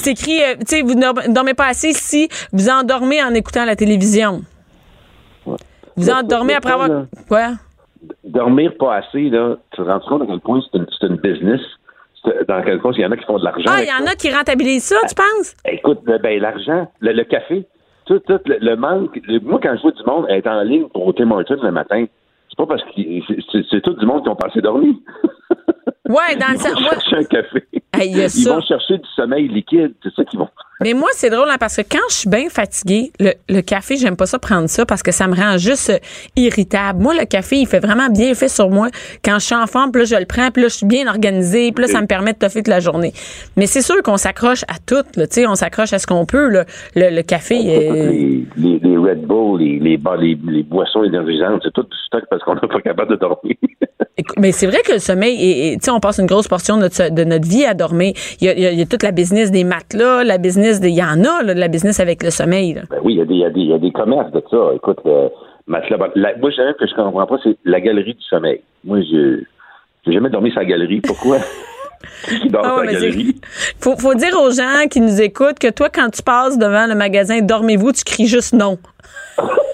[0.00, 3.64] c'est écrit, euh, tu sais, vous ne dormez pas assez si vous endormez en écoutant
[3.64, 4.42] la télévision.
[5.96, 6.88] Vous endormez après avoir.
[6.88, 7.06] là.
[7.28, 7.48] Quoi?
[8.24, 11.60] Dormir pas assez, là, tu te rends compte à quel point c'est une, une business?
[12.48, 13.64] Dans quel point il y en a qui font de l'argent.
[13.66, 14.12] Ah, il y en ça.
[14.12, 15.54] a qui rentabilisent ça, tu penses?
[15.64, 17.66] Écoute, ben, l'argent, le, le café,
[18.06, 19.18] tout, tout le, le manque.
[19.26, 22.04] le- moi, quand je vois du monde être en ligne pour Tim Hortons le matin,
[22.48, 22.90] c'est pas parce que
[23.70, 24.94] c'est tout du monde qui ont passé dormir.
[26.08, 26.72] Ouais, dans le Ils sens.
[26.72, 27.64] vont chercher un café.
[27.92, 28.54] Hey, il y a Ils ça.
[28.54, 29.94] vont chercher du sommeil liquide.
[30.02, 30.48] C'est ça qu'ils vont
[30.82, 33.96] Mais moi, c'est drôle hein, parce que quand je suis bien fatiguée, le, le café,
[33.96, 35.98] j'aime pas ça prendre ça parce que ça me rend juste euh,
[36.34, 37.00] irritable.
[37.00, 38.88] Moi, le café, il fait vraiment bien fait sur moi.
[39.24, 41.06] Quand je suis en forme, puis là, je le prends, puis là, je suis bien
[41.06, 43.12] organisée, puis là, ça me permet de toffer toute la journée.
[43.56, 46.26] Mais c'est sûr qu'on s'accroche à tout, là, tu sais, on s'accroche à ce qu'on
[46.26, 46.64] peut, là.
[46.96, 51.60] Le, le café, euh, Les, les, les Red Bull, les, les, les, les boissons énergisantes,
[51.64, 53.54] c'est tout du stock parce qu'on n'est pas capable de dormir.
[54.16, 56.76] Écoute, Mais c'est vrai que le sommeil, est- tu sais, on passe une grosse portion
[56.76, 58.12] de notre, de notre vie à dormir.
[58.40, 60.38] Il y, a, il y a- il y a toute la business des matelas, la
[60.38, 62.74] business, des- il y en a, là, de la business avec le sommeil.
[62.74, 62.82] là.
[62.90, 64.30] Ben oui, il y, a des- il y, a des- il y a des commerces
[64.32, 64.70] de ça.
[64.74, 64.98] Écoute,
[65.66, 68.60] matelas, la- moi, un que je comprends pas, c'est la galerie du sommeil.
[68.84, 69.40] Moi, je
[70.06, 71.00] j'ai jamais dormi sur la galerie.
[71.02, 71.38] Pourquoi?
[72.28, 72.82] Qui dort Ah
[73.80, 76.94] faut, faut dire aux gens qui nous écoutent que toi, quand tu passes devant le
[76.94, 78.78] magasin Dormez-vous, tu cries juste non.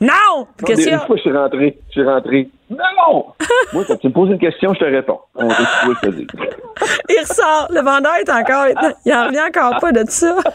[0.00, 0.46] non!
[0.68, 1.78] Y Une fois, je suis rentré.
[1.88, 2.48] Je suis rentré.
[2.70, 3.26] Non!
[3.72, 5.20] Moi, quand tu me poses une question, je te réponds.
[5.34, 6.06] On va te.
[6.08, 7.68] Il ressort.
[7.70, 8.66] Le vendeur est encore.
[9.04, 10.36] Il en revient encore pas de ça.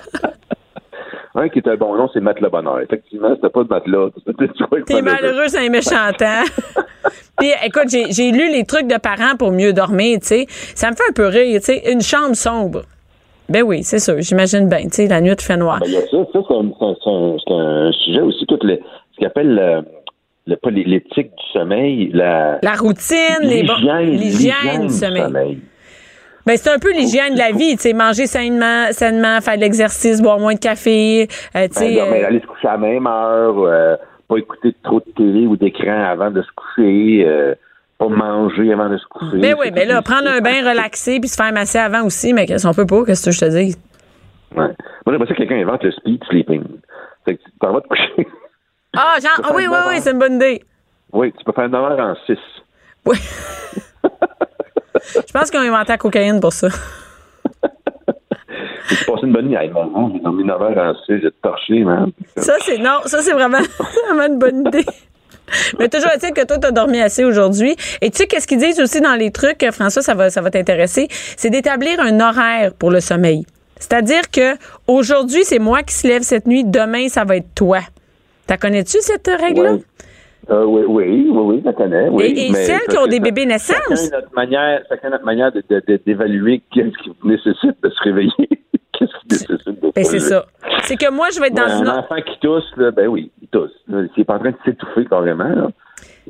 [1.38, 2.80] Un qui était un bon nom, c'est Matelas Bonheur.
[2.80, 3.68] Effectivement, c'était pas de
[4.54, 5.50] tu vois, le T'es malheureux.
[5.50, 6.44] c'est un méchant temps.
[7.38, 10.46] Puis, écoute, j'ai lu les trucs de parents pour mieux dormir, tu sais.
[10.76, 11.92] Ça me fait un peu rire, tu sais.
[11.92, 12.84] Une chambre sombre.
[13.50, 14.16] Ben oui, c'est sûr.
[14.20, 15.80] J'imagine bien, tu sais, la nuit, il fait noir.
[15.82, 18.80] Ben, il y a ça, ça c'est un, un- sujet aussi, tout le,
[19.16, 19.82] ce qu'on appelle le,
[20.54, 25.60] le- l'éthique du sommeil, la, La routine, les bon- l'hygiène, l'hygiène du sommeil.
[26.46, 29.62] Ben, c'est un peu l'hygiène de la vie, tu sais, manger sainement, sainement, faire de
[29.62, 32.00] l'exercice, boire moins de café, euh, tu Ben, sais.
[32.02, 33.96] euh, aller se coucher à la même heure, euh,
[34.28, 37.56] pas écouter trop de télé ou d'écran avant de se coucher, euh,
[37.98, 39.38] pas manger avant de se coucher.
[39.40, 42.32] Ben oui, mais là, tout- prendre un bain relaxé puis se faire masser avant aussi,
[42.34, 43.76] mais qu'est-ce qu'on peut pas, qu'est-ce que je te dis?
[44.56, 44.68] Ouais.
[44.68, 44.74] Moi,
[45.08, 46.64] j'aimerais ça que quelqu'un invente le speed sleeping.
[47.26, 48.28] Fait que t'en vas te coucher.
[48.96, 50.64] Ah, genre, ah oui, oui, oui, c'est une bonne idée.
[51.14, 52.38] oui, tu peux faire 9 heures en 6.
[53.06, 53.18] Oui.
[55.28, 56.68] Je pense qu'ils ont inventé la cocaïne pour ça.
[58.88, 59.56] Tu passes une bonne nuit.
[59.56, 62.12] Hey, maman, j'ai dormi 9 heures en 6, j'ai torché, man.
[62.38, 63.58] Ça, c'est non, ça, c'est vraiment,
[64.08, 64.86] vraiment une bonne idée.
[65.80, 67.76] Mais toujours est-il que toi, tu as dormi assez aujourd'hui.
[68.02, 70.42] Et tu sais, qu'est-ce qu'ils disent aussi dans les trucs, euh, François, ça va, ça
[70.42, 73.46] va t'intéresser, c'est d'établir un horaire pour le sommeil.
[73.80, 74.56] C'est-à-dire que
[74.88, 77.80] aujourd'hui, c'est moi qui se lève cette nuit, demain, ça va être toi.
[78.48, 79.78] T'as connais-tu cette règle-là?
[80.52, 82.08] Euh, oui, oui, oui, oui, je la connais.
[82.10, 85.26] Oui, Et- et mais celles qui ont des bébés naissants Chacun notre manière, chacun notre
[85.26, 88.32] manière de- de- de- d'évaluer qu'est-ce qui nécessite de se réveiller.
[88.94, 90.46] qu'est-ce qui nécessite de se Ben, c'est ça.
[90.84, 92.06] C'est que moi, je vais être dans Ouais, une un autre.
[92.12, 93.72] enfant qui tousse, là, ben oui, il tousse.
[93.88, 95.68] S'il n'est pas en train de s'étouffer carrément, là,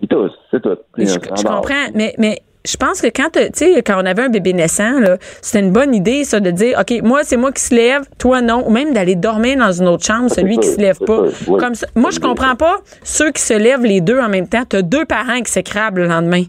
[0.02, 0.78] il tousse, c'est tout.
[0.98, 4.54] Je, comprends, mais, mais je pense que quand, tu sais, quand on avait un bébé
[4.54, 7.76] naissant, là, c'était une bonne idée, ça, de dire, OK, moi, c'est moi qui se
[7.76, 11.00] lève, toi, non, ou même d'aller dormir dans une autre chambre, celui qui se lève
[11.00, 11.30] pas.
[11.30, 11.60] sûr, oui.
[11.60, 11.88] Comme ça.
[11.96, 14.64] Moi, je comprends pas ceux qui se lèvent les deux en même temps.
[14.68, 16.44] T'as deux parents qui s'écrabent le lendemain.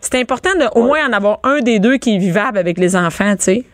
[0.00, 2.94] C'est important de, au moins, en avoir un des deux qui est vivable avec les
[2.94, 3.64] enfants, tu sais.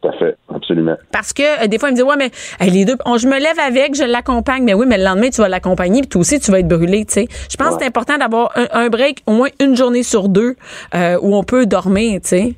[0.00, 0.36] Tout à fait,
[0.70, 0.96] absolument.
[1.12, 2.30] Parce que euh, des fois, ils me disent, ouais, mais
[2.60, 4.64] hey, les deux, on- je me lève avec, je l'accompagne.
[4.64, 7.04] Mais oui, mais le lendemain, tu vas l'accompagner, puis toi aussi, tu vas être brûlé,
[7.04, 7.28] tu sais.
[7.50, 10.56] Je pense que c'est important d'avoir un, un break, au moins une journée sur deux,
[10.94, 12.54] euh, où on peut dormir, tu sais.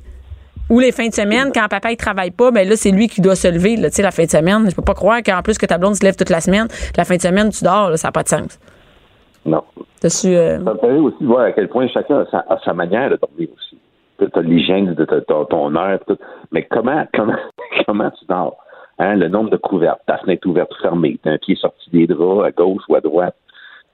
[0.69, 3.19] Ou les fins de semaine, quand papa il travaille pas, ben là, c'est lui qui
[3.21, 4.65] doit se lever, là, tu sais, la fin de semaine.
[4.69, 7.03] Je peux pas croire qu'en plus que ta blonde se lève toute la semaine, la
[7.05, 8.59] fin de semaine, tu dors, là, ça n'a pas de sens.
[9.45, 9.61] Non.
[9.99, 12.73] T'as-tu, euh, Ça me fait aussi voir à quel point chacun a sa, a sa
[12.73, 13.77] manière de dormir aussi.
[14.31, 16.17] Tu as l'hygiène de ton heure, tout.
[16.51, 17.37] mais comment, comment,
[17.85, 18.57] comment tu dors?
[18.99, 22.05] Hein, le nombre de couvertes, ta fenêtre ouverte ou fermée, t'as un pied sorti des
[22.05, 23.35] draps à gauche ou à droite,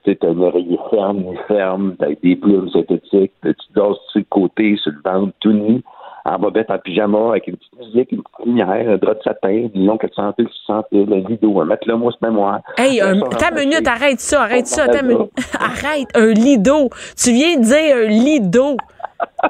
[0.04, 4.26] tu as une oreiller ferme ou ferme, t'as des plumes synthétiques, tu dors sur le
[4.28, 5.82] côté, sur le ventre, tout nu,
[6.30, 9.68] en bobette, en pyjama, avec une petite musique, une petite lumière, un drap de satin,
[9.74, 12.60] longue 400 piles, 600 piles, un rideau, un matelas mousse mémoire.
[12.78, 15.30] Hey, un, Un ta minute, arrête ça, arrête ça, ta minute.
[15.60, 16.90] Arrête, un d'eau.
[17.16, 18.76] Tu viens de dire un d'eau.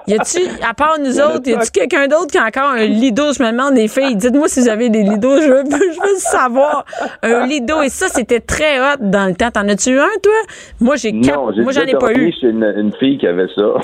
[0.06, 0.38] Y a-tu,
[0.68, 3.32] à part nous autres, y a-tu quelqu'un d'autre qui a encore un d'eau?
[3.32, 6.16] Je me demande, les filles, dites-moi si vous avez des d'eau, je veux, je veux
[6.16, 6.84] savoir.
[7.22, 9.50] Un d'eau, et ça, c'était très hot dans le temps.
[9.50, 10.32] T'en as-tu eu un, toi?
[10.80, 12.32] Moi, j'ai quatre, j'ai moi, j'en ai pas eu.
[12.32, 13.74] chez une, une fille qui avait ça.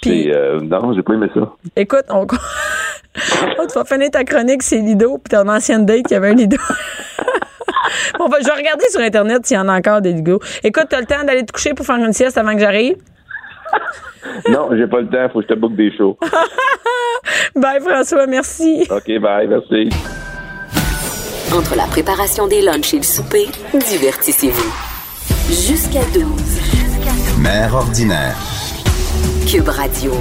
[0.00, 1.52] Puis- euh, non, j'ai pas aimé ça.
[1.76, 2.26] Écoute, on,
[3.58, 6.34] Oh, tu vas finir ta chronique, c'est Lido, puis ton ancienne date qui avait un
[6.34, 6.56] Lido.
[8.18, 10.38] bon, ben, je vais regarder sur Internet s'il y en a encore des Lido.
[10.62, 12.96] Écoute, t'as le temps d'aller te coucher pour faire une sieste avant que j'arrive?
[14.48, 16.16] Non, j'ai pas le temps, faut que je te boucle des shows.
[17.56, 18.86] Bye, François, merci.
[18.90, 19.88] OK, bye, merci.
[21.56, 24.72] Entre la préparation des lunchs et le souper, divertissez-vous.
[25.48, 27.40] Jusqu'à 12.
[27.40, 28.36] Mère ordinaire.
[29.46, 30.12] Cube Radio.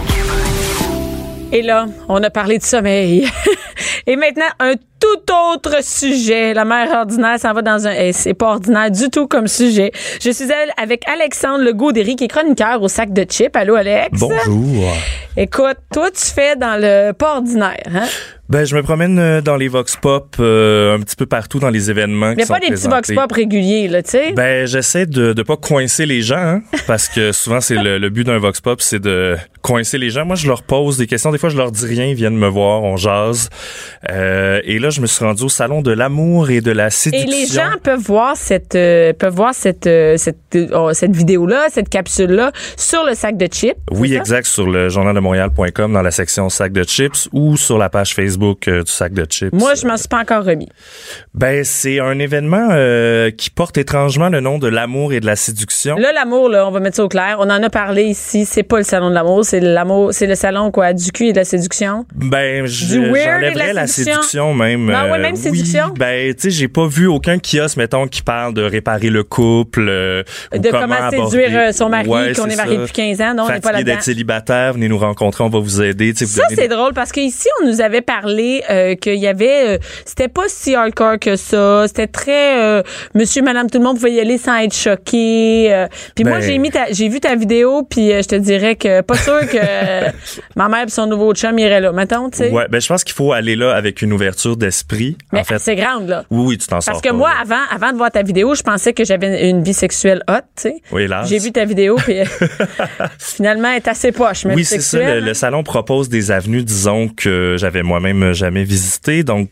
[1.52, 3.28] Et là, on a parlé de sommeil.
[4.08, 6.54] Et maintenant, un tout autre sujet.
[6.54, 7.92] La mère ordinaire s'en va dans un...
[7.92, 9.92] eh, c'est pas ordinaire du tout comme sujet.
[10.22, 13.56] Je suis elle avec Alexandre Legaudéry, qui est chroniqueur au sac de chips.
[13.56, 14.10] Allô, Alex?
[14.20, 14.92] Bonjour.
[15.38, 18.08] Écoute, toi, tu fais dans le pas ordinaire, hein?
[18.50, 21.70] Ben, je me promène euh, dans les vox pop euh, un petit peu partout dans
[21.70, 24.10] les événements Il qui n'y a sont pas des petits vox pop réguliers, là, tu
[24.10, 24.32] sais?
[24.34, 28.10] Ben, j'essaie de de pas coincer les gens hein, parce que souvent c'est le, le
[28.10, 30.26] but d'un vox pop, c'est de coincer les gens.
[30.26, 32.48] Moi, je leur pose des questions, des fois je leur dis rien, ils viennent me
[32.48, 33.50] voir, on jase.
[34.10, 36.92] Euh, et là, je me suis rendu au salon de l'amour et de la Et
[36.92, 37.30] séduction.
[37.30, 40.38] les gens peuvent voir cette euh, peuvent voir cette euh, cette
[40.74, 43.76] oh, cette vidéo là, cette capsule là sur le sac de chips.
[43.92, 47.78] Oui, exact, sur le journal de Montréal.com dans la section sac de chips ou sur
[47.78, 49.54] la page Facebook du sac de chips.
[49.54, 50.70] Moi, je m'en suis pas encore remis.
[51.34, 52.70] Ben, c'est un événement
[53.38, 55.96] qui porte étrangement le nom de l'amour et de la séduction.
[55.98, 57.38] Là, l'amour, là, on va mettre ça au clair.
[57.40, 58.46] On en a parlé ici.
[58.46, 61.32] C'est pas le salon de l'amour, c'est l'amour, c'est le salon quoi, du cul et
[61.34, 62.06] de la séduction?
[62.16, 64.54] Ben, je- Du weird et de la la séduction.
[64.54, 64.90] même.
[64.96, 65.86] Ah ouais, euh, même séduction?
[65.88, 69.24] Oui, ben, tu sais, j'ai pas vu aucun kiosque, mettons, qui parle de réparer le
[69.24, 69.86] couple.
[69.88, 73.22] euh, ou De comment aborder- séduire, euh, son mari, Ouais, qu'on est marié depuis 15
[73.22, 73.34] ans.
[73.34, 73.94] Non, on n'est pas Fatigué là-dedans.
[73.94, 76.14] d'être célibataire, venez nous rencontrer, on va vous aider.
[76.14, 79.16] tu sais, vous Ça, c'est des- drôle parce qu'ici, on nous avait parlé euh, qu'il
[79.16, 79.76] y avait.
[79.76, 81.86] euh, c'était pas si hardcore que ça.
[81.88, 82.62] C'était très.
[82.62, 82.84] euh,
[83.16, 85.68] monsieur, madame, tout le monde pouvait y aller sans être choqué.
[85.74, 85.88] euh.
[86.16, 88.76] puis moi, Ben- j'ai mis ta- j'ai vu ta vidéo, puis euh, je te dirais
[88.76, 89.58] que pas sûr que
[90.56, 91.92] ma mère et son nouveau chum iraient là.
[91.92, 92.50] Mettons, tu sais.
[92.52, 95.18] Ouais, ben, je pense qu'il faut aller là avec une ouverture d'esprit.
[95.32, 96.26] Mais en fait, c'est grande, là.
[96.30, 97.36] oui, oui, tu t'en sors Parce que pas, moi, là.
[97.42, 100.64] avant, avant de voir ta vidéo, je pensais que j'avais une vie sexuelle hot, tu
[100.64, 100.82] sais.
[100.92, 101.28] Oui, hélas.
[101.30, 102.26] J'ai vu ta vidéo, puis euh,
[103.20, 105.16] finalement, elle est assez poche, Oui, c'est ça.
[105.16, 109.24] Le, le salon propose des avenues, disons, que j'avais moi-même jamais visitées.
[109.24, 109.50] Donc,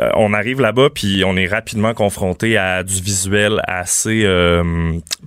[0.00, 4.62] euh, on arrive là-bas, puis on est rapidement confronté à du visuel assez euh,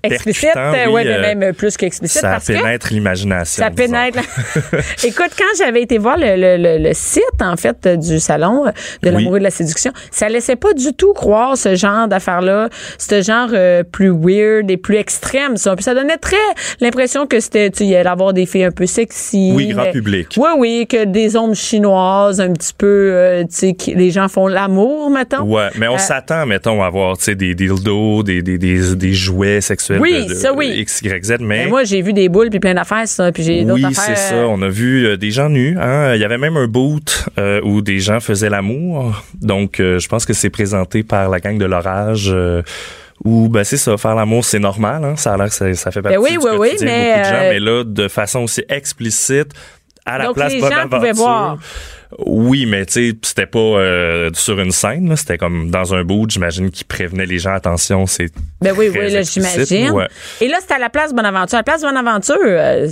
[0.03, 2.21] Explicite, euh, oui, ouais, mais euh, même plus qu'explicite.
[2.21, 3.63] Ça parce que pénètre l'imagination.
[3.63, 3.85] Ça disons.
[3.93, 4.19] pénètre.
[5.03, 8.65] Écoute, quand j'avais été voir le, le- le- le site, en fait, du salon
[9.03, 12.69] de l'amour et de la séduction, ça laissait pas du tout croire ce genre d'affaires-là,
[12.97, 15.75] ce genre euh, plus weird et plus extrême, ça.
[15.75, 16.35] Puis ça donnait très
[16.81, 19.51] l'impression que c'était, tu allait avoir des filles un peu sexy.
[19.53, 20.35] Oui, grand mais- public.
[20.37, 25.09] Oui, oui, que des ombres chinoises, un petit peu, tu sais, les gens font l'amour,
[25.09, 25.43] mettons.
[25.43, 28.95] Ouais, mais on Euh, s'attend, mettons, à voir, tu sais, des dildos, des, des, des,
[28.95, 30.73] des jouets sexuels Oui, de, de ça, oui.
[30.77, 31.63] X, Y, Z, mais...
[31.63, 34.35] Mais moi, j'ai vu des boules puis plein d'affaires, ça, puis j'ai Oui, c'est ça.
[34.47, 35.77] On a vu euh, des gens nus.
[35.79, 36.13] Hein.
[36.15, 39.23] Il y avait même un boot euh, où des gens faisaient l'amour.
[39.41, 42.33] Donc, je pense que c'est présenté par la gang de l'orage.
[43.25, 45.03] Où, ben, c'est ça, faire l'amour, c'est normal.
[45.03, 45.15] Hein.
[45.15, 46.91] Ça a l'air que ça, ça fait partie Ben oui, du oui, oui, quotidien de
[46.91, 47.49] mais, beaucoup de gens.
[47.49, 49.47] Mais là, de façon aussi explicite,
[50.05, 51.57] à la Donc, place les gens pouvaient voir.
[52.25, 55.15] Oui, mais tu sais, c'était pas euh, sur une scène.
[55.17, 56.29] C'était comme dans un boot.
[56.31, 57.53] J'imagine qui prévenait les gens.
[57.53, 58.31] Attention, c'est
[58.61, 59.91] Ben oui, très oui, là, j'imagine.
[59.91, 60.07] ouais.
[60.41, 61.55] Et là, c'était à la place Bonaventure.
[61.55, 62.87] À la place Bonaventure, euh,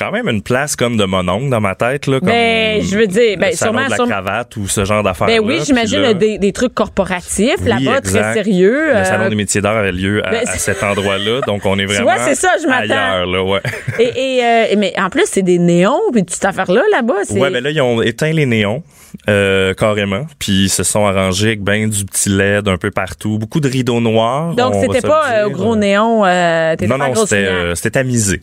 [0.00, 2.96] quand même une place comme de mon oncle dans ma tête là comme Ben, je
[2.96, 5.40] veux dire, ben, le salon sûrement- de la sûrement- cravate ou ce genre d'affaires ben
[5.40, 8.86] oui, j'imagine des, des trucs corporatifs Oui, là-bas, très sérieux.
[8.92, 11.78] le euh, salon des métiers d'art avait lieu à, Ben, à cet endroit-là donc on
[11.78, 12.92] est vraiment vois, c'est ça, je m'attends.
[12.94, 13.60] ailleurs là ouais
[13.98, 17.14] et, et, euh, mais en plus, c'est des néons, puis toute cette affaire-là, là-bas.
[17.24, 18.82] c'est- ouais ben là ils ont éteint les néons
[19.28, 23.38] euh, carrément puis ils se sont arrangés avec ben du petit LED un peu partout
[23.38, 25.58] beaucoup de rideaux noirs Donc, c'était pas euh, au dire.
[25.58, 26.24] gros néon.
[26.24, 28.40] Euh, non pas non euh, c'était tamisé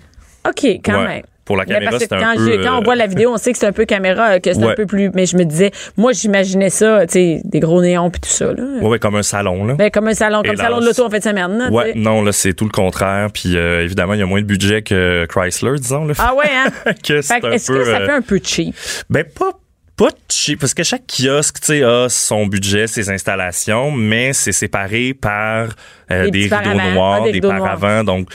[0.49, 1.07] OK, quand Ouais.
[1.07, 1.21] même.
[1.45, 3.53] pour la caméra parce que c'était quand, peu on euh, voit la vidéo, on sait
[3.53, 5.11] que c'est un peu caméra, euh, que c'est un peu plus.
[5.13, 8.51] Mais je me disais, moi, j'imaginais ça, tu sais, des gros néons puis tout ça.
[8.51, 8.63] Là.
[8.81, 11.05] ouais, ouais, comme un salon là Ben, comme un salon, comme le salon de l'auto
[11.05, 11.57] en fin de semaine.
[11.57, 13.29] là, Ouais, non, là, c'est tout le contraire.
[13.33, 16.03] Puis euh, évidemment, il y a moins de budget que Chrysler, disons.
[16.03, 16.69] Là, Ah ouais, hein?
[17.03, 17.79] que Fait Est-ce peu.
[17.79, 18.75] que ça euh, fait un peu cheap?
[19.09, 19.51] Ben, pas,
[19.97, 24.51] pas cheap, parce que chaque kiosque, tu sais, a son budget, ses installations, mais c'est
[24.51, 25.69] séparé par
[26.11, 27.63] euh, Des petits rideaux noirs, Ah, des des, rideaux noirs.
[27.79, 28.03] paravents.
[28.03, 28.29] Donc,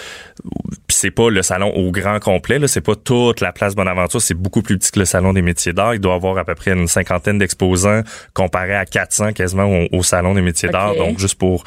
[0.89, 4.35] c'est pas le salon au grand complet, là, c'est pas toute la place Bonaventure, c'est
[4.35, 5.95] beaucoup plus petit que le salon des métiers d'art.
[5.95, 8.03] Il doit avoir à peu près une cinquantaine d'exposants
[8.35, 10.73] comparé à 400 quasiment au, au salon des métiers Ok.
[10.73, 10.97] d'art.
[10.97, 11.65] Donc, juste pour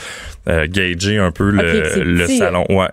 [0.49, 2.65] euh, gager un peu le, le salon.
[2.69, 2.89] Ouais.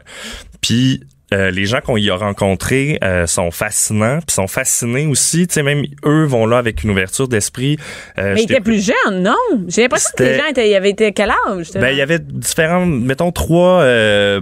[0.61, 5.47] Puis euh, les gens qu'on y a rencontrés euh, sont fascinants, puis sont fascinés aussi.
[5.47, 7.79] Tu sais, même eux vont là avec une ouverture d'esprit.
[8.19, 9.35] Euh, Mais il j'étais- était plus jeune, non?
[9.69, 11.69] J'ai l'impression que les gens étaient, ils avaient été quel âge?
[11.75, 14.41] Ben, il y avait différents, mettons trois euh,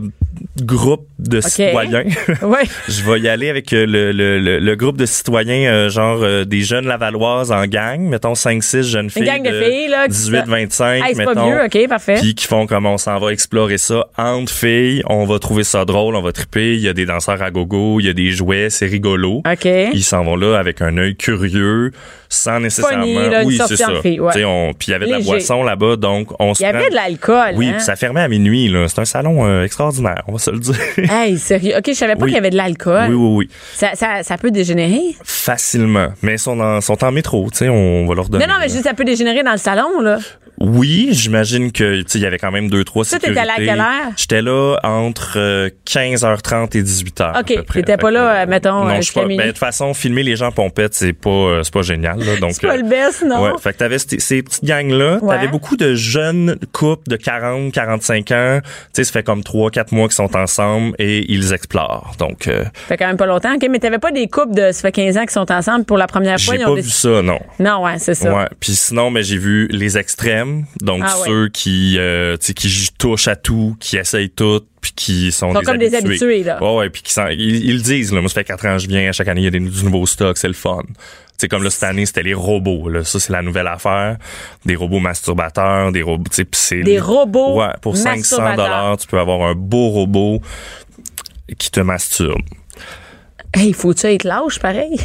[0.63, 2.05] groupes de citoyens.
[2.43, 2.63] Ouais.
[2.89, 6.21] Je vais y aller avec euh, le, le, le, le groupe de citoyens, euh, genre
[6.23, 9.25] euh, des jeunes lavalloises en gang, mettons 5-6 jeunes filles.
[9.25, 11.47] gang de filles, là, qui se- 18-25, Hey, c'est pas mettons.
[11.47, 12.15] vieux, OK, parfait.
[12.21, 15.85] Puis qui font comme on s'en va explorer ça entre filles, on va trouver ça
[15.85, 18.31] drôle, on va triper, il y a des danseurs à gogo, il y a des
[18.31, 19.43] jouets, c'est rigolo.
[19.65, 21.93] Ils s'en vont là avec un œil curieux,
[22.29, 23.05] sans nécessairement.
[23.05, 23.89] Funny, là, oui, c'est ça.
[24.03, 26.95] Puis il y avait de la boisson là-bas, donc on se Il y avait de
[26.95, 27.55] l'alcool.
[27.57, 27.73] Oui, hein?
[27.77, 28.69] puis ça fermait à minuit.
[28.69, 28.87] là.
[28.89, 30.23] C'est un salon euh, extraordinaire.
[30.29, 30.75] on va se le dire.
[31.11, 31.75] Hey, sérieux?
[31.79, 32.29] OK, je savais pas Oui.
[32.31, 33.09] qu'il y avait de l'alcool.
[33.11, 33.49] oui, oui, oui.
[33.75, 35.01] Ça, ça, ça peut dégénérer?
[35.25, 36.09] Facilement.
[36.23, 38.47] Mais ils sont en, sont en métro, tu sais, on va leur donner.
[38.47, 40.19] Non, non, mais dis ça peut dégénérer dans le salon, là.
[40.61, 43.41] Oui, j'imagine que tu sais, il y avait quand même deux trois Toi, sécurités.
[43.41, 44.13] t'étais à quelle heure?
[44.17, 47.23] J'étais là entre euh, 15h30 et 18h.
[47.23, 49.25] à OK, t'étais pas là, euh, mettons, euh, Non, je suis pas.
[49.27, 52.37] ben, de toute façon, filmer les gens pompettes, c'est pas euh, c'est pas génial là,
[52.37, 53.43] donc C'est pas euh, le best, non?
[53.43, 55.35] Ouais, fait que t'avais ces, ces petites gangs là, Ouais.
[55.35, 59.71] t'avais beaucoup de jeunes couples de 40, 45 ans, tu sais, ça fait comme 3
[59.71, 62.13] 4 mois qu'ils sont ensemble et ils explorent.
[62.19, 63.55] Donc euh, Ça fait quand même pas longtemps.
[63.55, 65.97] OK, mais t'avais pas des couples de, ça fait 15 ans qui sont ensemble pour
[65.97, 66.55] la première fois.
[66.57, 67.39] j'ai pas ont vu ça, non.
[67.59, 68.35] Non, ouais, c'est ça.
[68.35, 68.47] Ouais.
[68.61, 70.50] Puis sinon, mais j'ai vu les extrêmes,
[70.81, 71.27] donc Ah ouais.
[71.27, 75.61] ceux qui, euh, qui touchent à tout, qui essayent tout, puis qui sont, Ils sont
[75.63, 76.63] comme des habitués, là.
[76.63, 78.13] Ouais, ouais, puis qui sont, ils, ils le disent.
[78.13, 79.11] Là, moi, ça fait quatre ans que je viens.
[79.13, 80.83] Chaque année, il y a des, du nouveau stock, c'est le fun.
[81.37, 82.91] C'est comme là cette année, c'était les robots.
[82.91, 84.19] Là, ça c'est la nouvelle affaire.
[84.67, 86.25] Des robots masturbateurs, des robots,
[86.85, 88.57] Des robots Ouais, pour 500 masturbateurs.
[88.57, 90.43] dollars, tu peux avoir un beau robot
[91.59, 92.43] qui te masturbe.
[93.53, 94.97] Hey, faut-tu être lâche, pareil?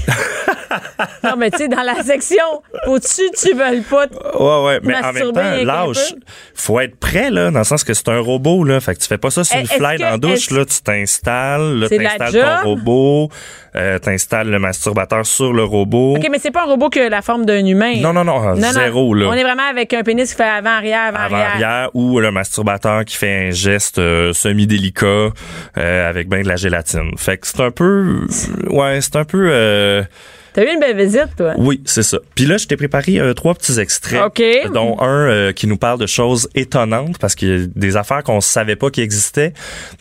[1.24, 2.44] non, mais tu sais, dans la section,
[2.86, 4.06] faut-tu, tu veux pas.
[4.40, 6.14] Ouais, ouais, mais en même temps, lâche.
[6.54, 8.80] Faut être prêt, là, dans le sens que c'est un robot, là.
[8.80, 10.64] Fait que tu fais pas ça sur Eh, une est-ce fly dans la douche, là.
[10.66, 13.30] Tu t'installes, là, t'installes ton robot,
[13.76, 16.16] euh, t'installes le masturbateur sur le robot.
[16.18, 17.94] OK, mais c'est pas un robot qui a la forme d'un humain.
[18.02, 19.28] Non, non, non, zéro, là.
[19.28, 21.40] On est vraiment avec un pénis qui fait avant-arrière, avant-arrière.
[21.40, 25.30] avant-arrière ou le masturbateur qui fait un geste euh, semi-délicat
[25.78, 27.12] euh, avec ben de la gélatine.
[27.18, 28.28] Fait que c'est un peu
[28.68, 30.04] ouais, c'est un peu euh,
[30.56, 31.52] T'as eu une belle visite, toi?
[31.58, 32.18] oui, c'est ça.
[32.34, 34.42] Puis là, je t'ai préparé euh, trois petits extraits OK.
[34.74, 38.24] dont un euh, qui nous parle de choses étonnantes parce qu'il y a des affaires
[38.24, 39.52] qu'on savait pas qui existaient.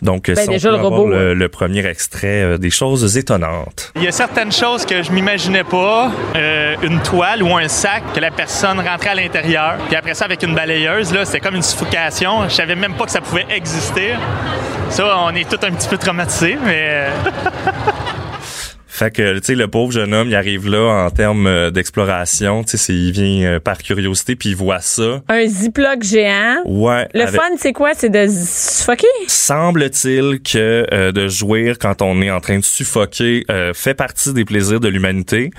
[0.00, 2.70] Donc Ben, si on déjà, peut le avoir robot, le, le premier extrait euh, des
[2.70, 3.92] choses étonnantes.
[3.96, 6.12] Il y a certaines choses que je m'imaginais pas.
[6.36, 9.78] Euh, une toile ou un sac que la personne rentrait à l'intérieur.
[9.88, 12.48] Puis après ça, avec une balayeuse, là, c'était comme une suffocation.
[12.48, 14.12] Je savais même pas que ça pouvait exister.
[14.90, 17.06] Ça, on est tous un petit peu traumatisés, mais...
[18.96, 22.62] Fait que, tu sais, le pauvre jeune homme, il arrive là en termes euh, d'exploration.
[22.62, 25.20] Tu sais, il vient euh, par curiosité puis il voit ça.
[25.28, 26.58] Un ziploc géant.
[26.64, 27.08] Ouais.
[27.12, 27.90] Le avec- fun, c'est quoi?
[27.96, 29.08] C'est de suffoquer?
[29.26, 34.32] Semble-t-il que euh, de jouir quand on est en train de suffoquer euh, fait partie
[34.32, 35.50] des plaisirs de l'humanité.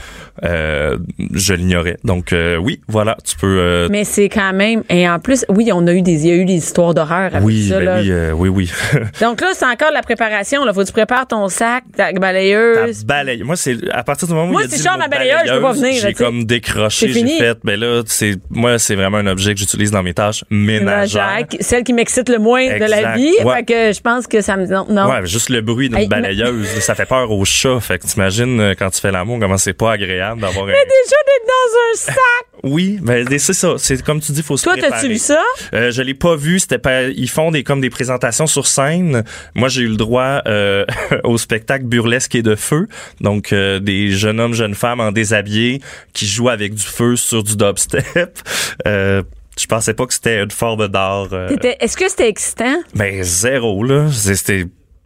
[0.44, 0.98] Euh,
[1.34, 1.98] je l'ignorais.
[2.06, 3.58] Donc euh, oui, voilà, tu peux.
[3.60, 4.84] euh, Mais c'est quand même.
[4.90, 7.34] Et en plus, oui, on a eu des, il y a eu des histoires d'horreur
[7.36, 7.80] avec oui, ça.
[7.80, 8.00] ben là.
[8.00, 8.72] oui, euh, oui, oui.
[9.22, 10.64] Donc là, c'est encore la préparation.
[10.64, 10.74] Là.
[10.74, 13.06] Faut que tu prépares ton sac, ta Ta balayeuse.
[13.26, 13.44] Balaye.
[13.44, 15.42] Moi, c'est à partir du moment où Moi, il a dit le mot ma balayeuse,
[15.48, 17.58] je peux pas venir, J'ai comme décroché, j'ai fait.
[17.64, 21.46] Ben là, c'est moi, c'est vraiment un objet que j'utilise dans mes tâches ménagères.
[21.60, 23.34] Celle qui m'excite le moins de la vie.
[23.44, 23.56] Ouais.
[23.58, 24.66] Fait que je pense que ça me.
[24.66, 24.86] Non.
[24.90, 25.10] non.
[25.10, 27.80] Ouais, juste le bruit d'une Hey, mais- balayeuse, ça fait peur aux chats.
[27.80, 30.70] Fait que t'imagines euh, quand tu fais l'amour, comment c'est pas agréable d'avoir un.
[30.70, 32.16] Déjà d'être dans un sac.
[32.64, 33.76] Oui, mais c'est ça.
[33.78, 35.40] C'est comme tu dis, faut se Toi, t'as-tu vu ça?
[35.74, 36.58] Euh, je l'ai pas vu.
[36.58, 37.04] C'était pas.
[37.04, 39.24] Ils font des comme des présentations sur scène.
[39.54, 40.84] Moi, j'ai eu le droit euh,
[41.24, 42.88] au spectacle burlesque et de feu.
[43.22, 45.82] Donc euh, des jeunes hommes, jeunes femmes en déshabillé
[46.14, 48.04] qui jouent avec du feu sur du dubstep.
[48.88, 49.24] Euh,
[49.60, 51.30] je pensais pas que c'était une forme d'art.
[51.32, 51.50] euh,
[51.80, 52.78] Est-ce que c'était excitant?
[52.94, 54.10] ben zéro là.
[54.12, 54.66] C'était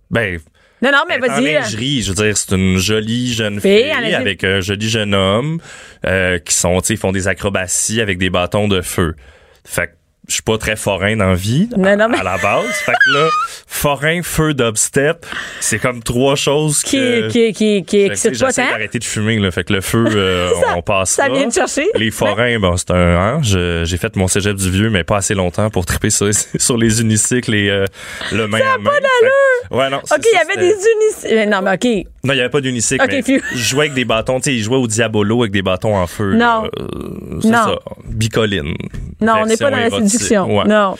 [0.10, 0.40] ben
[0.82, 1.54] Non, non, mais vas-y.
[1.54, 5.60] lingerie, je veux dire, c'est une jolie jeune Fille, avec un joli jeune homme
[6.06, 9.16] euh, qui sont, tu sais, font des acrobaties avec des bâtons de feu.
[9.66, 9.92] Fait que
[10.30, 12.66] je suis pas très forain dans vie Non, non, mais- à la base.
[12.86, 13.28] fait que là,
[13.68, 15.26] forain, feu, dubstep,
[15.60, 17.28] c'est comme trois choses Qui, que...
[17.30, 18.10] qui, qui, qui
[18.40, 18.70] pas tant.
[18.70, 19.52] d'arrêter de fumer, là.
[19.52, 21.88] Fait que le feu, euh, on passe Ça vient de chercher.
[21.96, 25.34] Les forains, bon, c'est un, hein, j'ai fait mon cégep du vieux, mais pas assez
[25.34, 27.86] longtemps pour triper sur, sur les unicycles et euh,
[28.32, 28.92] le main à main.
[28.92, 29.98] Fait que- Ouais, non.
[29.98, 31.50] OK, il y ça, avait des unicycles.
[31.50, 32.06] Non, mais OK.
[32.24, 33.04] non, il n'y avait pas d'unicycle.
[33.04, 34.40] Ok, mais je jouais avec des bâtons.
[34.40, 36.34] Tu sais, ils jouaient au Diabolo avec des bâtons en feu.
[36.34, 36.66] Non.
[36.80, 37.76] Euh, c'est ça.
[38.06, 38.74] Bicoline.
[39.22, 40.10] Non, on n'est pas dans la érotique.
[40.10, 40.58] séduction.
[40.58, 40.66] Ouais.
[40.66, 40.96] Non.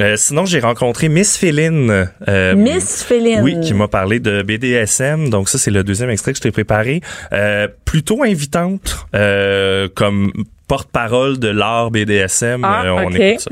[0.00, 2.08] Euh, sinon, j'ai rencontré Miss Féline.
[2.28, 3.40] euh, Miss Féline.
[3.42, 5.30] Oui, qui m'a parlé de BDSM.
[5.30, 7.00] Donc ça, c'est le deuxième extrait que je t'ai préparé.
[7.32, 10.32] Euh, plutôt invitante euh, comme
[10.66, 12.64] porte-parole de l'art BDSM.
[12.64, 13.20] Ah, Euh, on ok.
[13.20, 13.50] écoute ça.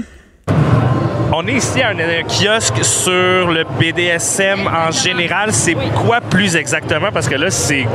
[1.35, 3.11] On est ici à un, un kiosque sur
[3.51, 5.51] le BDSM en général.
[5.53, 5.75] C'est
[6.05, 7.09] quoi plus exactement?
[7.11, 7.87] Parce que là, c'est...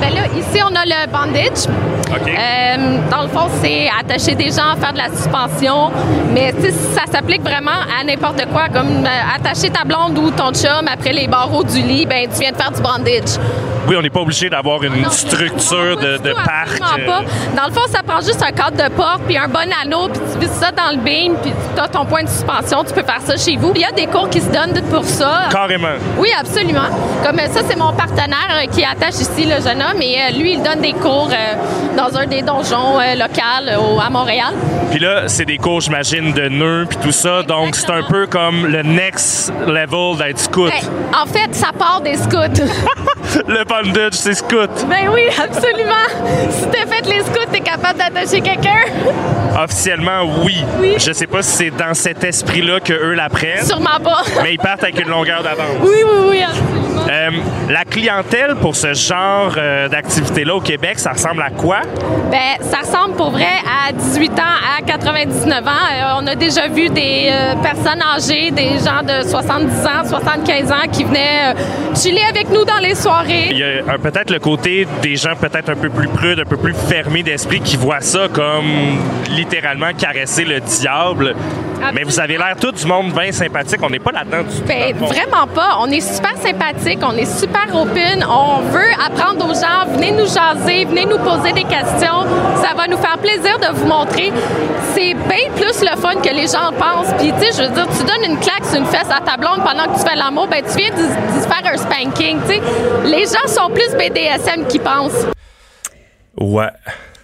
[0.00, 1.66] Ben là, ici, on a le bandage.
[2.08, 2.28] OK.
[2.28, 5.90] Euh, dans le fond, c'est attacher des gens, faire de la suspension.
[6.32, 6.52] Mais
[6.94, 8.68] ça s'applique vraiment à n'importe quoi.
[8.72, 12.40] Comme euh, attacher ta blonde ou ton chum après les barreaux du lit, ben tu
[12.40, 13.38] viens de faire du bandage.
[13.86, 16.78] Oui, on n'est pas obligé d'avoir une structure de, de parc.
[16.78, 17.20] Pas.
[17.54, 20.20] Dans le fond, ça prend juste un cadre de porte puis un bon anneau, puis
[20.32, 22.82] tu vises ça dans le beam, puis tu as ton point de suspension.
[22.86, 23.72] Tu peux faire ça chez vous.
[23.74, 25.48] Il y a des cours qui se donnent pour ça.
[25.50, 25.88] Carrément.
[26.18, 26.88] Oui, absolument.
[27.24, 30.38] Comme euh, ça, c'est mon partenaire euh, qui attache ici le jeune homme et euh,
[30.38, 31.30] lui, il donne des cours
[31.96, 34.52] dans un des donjons locaux au- à Montréal.
[34.90, 37.42] Puis là, c'est des cours, j'imagine, de nœuds puis tout ça.
[37.42, 40.70] Donc, c'est un peu comme le next level d'être scout.
[40.70, 42.62] Ben, en fait, ça part des scouts.
[43.48, 44.70] le bondage, c'est scout.
[44.88, 46.06] ben oui, absolument.
[46.50, 48.84] Si t'as fait les scouts, t'es capable d'attacher quelqu'un.
[49.62, 50.64] Officiellement, oui.
[50.80, 50.94] Oui.
[50.98, 54.22] Je sais pas si c'est dans cet esprit-là que eux l'apprennent, Sûrement pas.
[54.42, 55.76] mais ils partent avec une longueur d'avance.
[55.82, 56.70] Oui, oui, oui, absolument.
[57.10, 57.30] Euh,
[57.70, 61.80] la clientèle pour ce genre euh, d'activité-là au Québec, ça ressemble à quoi?
[62.30, 63.48] Ben, ça ressemble pour vrai
[63.88, 65.70] à 18 ans à 99 ans.
[65.70, 67.30] Euh, on a déjà vu des
[67.62, 71.54] personnes âgées, des gens de 70 ans, 75 ans qui venaient
[71.94, 73.52] chiller avec nous dans les Il soirées.
[73.52, 76.74] y a peut-être le côté des gens peut-être un peu plus prudes, un peu plus
[76.74, 78.98] fermés d'esprit qui voient ça comme
[79.30, 81.34] littéralement caresser le diable.
[81.92, 83.80] Mais vous avez l'air tout du monde bien sympathique.
[83.82, 84.66] On n'est pas là-dedans du tout.
[84.66, 85.76] Ben, vraiment pas.
[85.80, 90.26] On est super sympathique, on est super open, on veut apprendre aux gens, venez nous
[90.26, 92.24] jaser, venez nous poser des questions.
[92.62, 94.32] Ça va nous faire plaisir de vous montrer.
[94.94, 97.12] C'est bien plus le fun que les gens pensent.
[97.18, 99.36] Puis, tu sais, je veux dire, tu donnes une claque sur une fesse à ta
[99.36, 102.54] blonde pendant que tu fais l'amour, ben, tu viens de, de faire un spanking, tu
[102.54, 102.62] sais.
[103.04, 105.26] Les gens sont plus BDSM qu'ils pensent.
[106.38, 106.70] Ouais.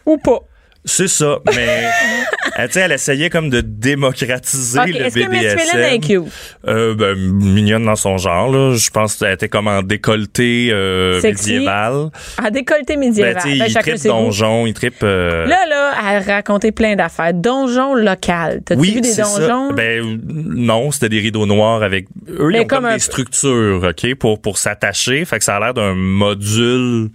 [0.07, 0.39] Ou pas.
[0.85, 1.85] C'est ça, mais
[2.57, 6.25] elle, sais, elle essayait comme de démocratiser OK, le est-ce que Miss BDSM.
[6.69, 8.75] Euh, ben, mignonne dans son genre, là.
[8.75, 12.09] Je pense qu'elle était comme en décolleté euh, médiéval.
[12.43, 13.41] À décolleté Ben, médiéval.
[13.43, 15.03] sais, Ben, il tripe donjon, il tripe...
[15.03, 17.35] euh, Là, là, elle racontait plein d'affaires.
[17.35, 18.63] Donjon local.
[18.65, 19.25] T'as-tu oui, vu des ça.
[19.25, 19.73] donjons?
[19.75, 23.83] Ben non, c'était des rideaux noirs avec eux, ils ont comme, comme un- des structures,
[23.87, 27.11] OK, pour pour s'attacher, fait que ça a l'air d'un module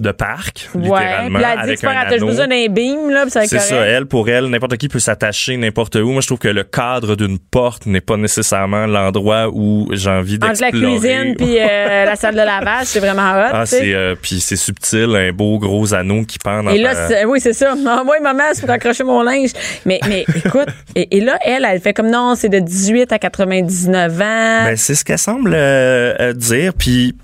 [0.00, 0.80] de parc ouais.
[0.82, 2.26] littéralement Puis elle dit avec un anneau.
[2.26, 6.10] besoin d'un beam, là, C'est ça, elle, pour elle, n'importe qui peut s'attacher n'importe où.
[6.10, 10.34] Moi, je trouve que le cadre d'une porte n'est pas nécessairement l'endroit où j'ai envie
[10.42, 10.98] Entre la d'explorer.
[10.98, 13.50] cuisine puis euh, la salle de lavage, c'est vraiment hot.
[13.52, 16.94] Ah, c'est euh, puis c'est subtil, un beau gros anneau qui pend dans Et là,
[16.94, 17.74] ta- c'est- oui, c'est ça.
[17.86, 19.50] Ah, Moi, maman, c'est pour accrocher mon linge.
[19.86, 23.18] Mais, mais écoute, et, et là, elle, elle fait comme non, c'est de 18 à
[23.20, 24.64] 99 ans.
[24.64, 26.72] Ben, c'est ce qu'elle semble euh, euh, dire.
[26.76, 27.14] Puis,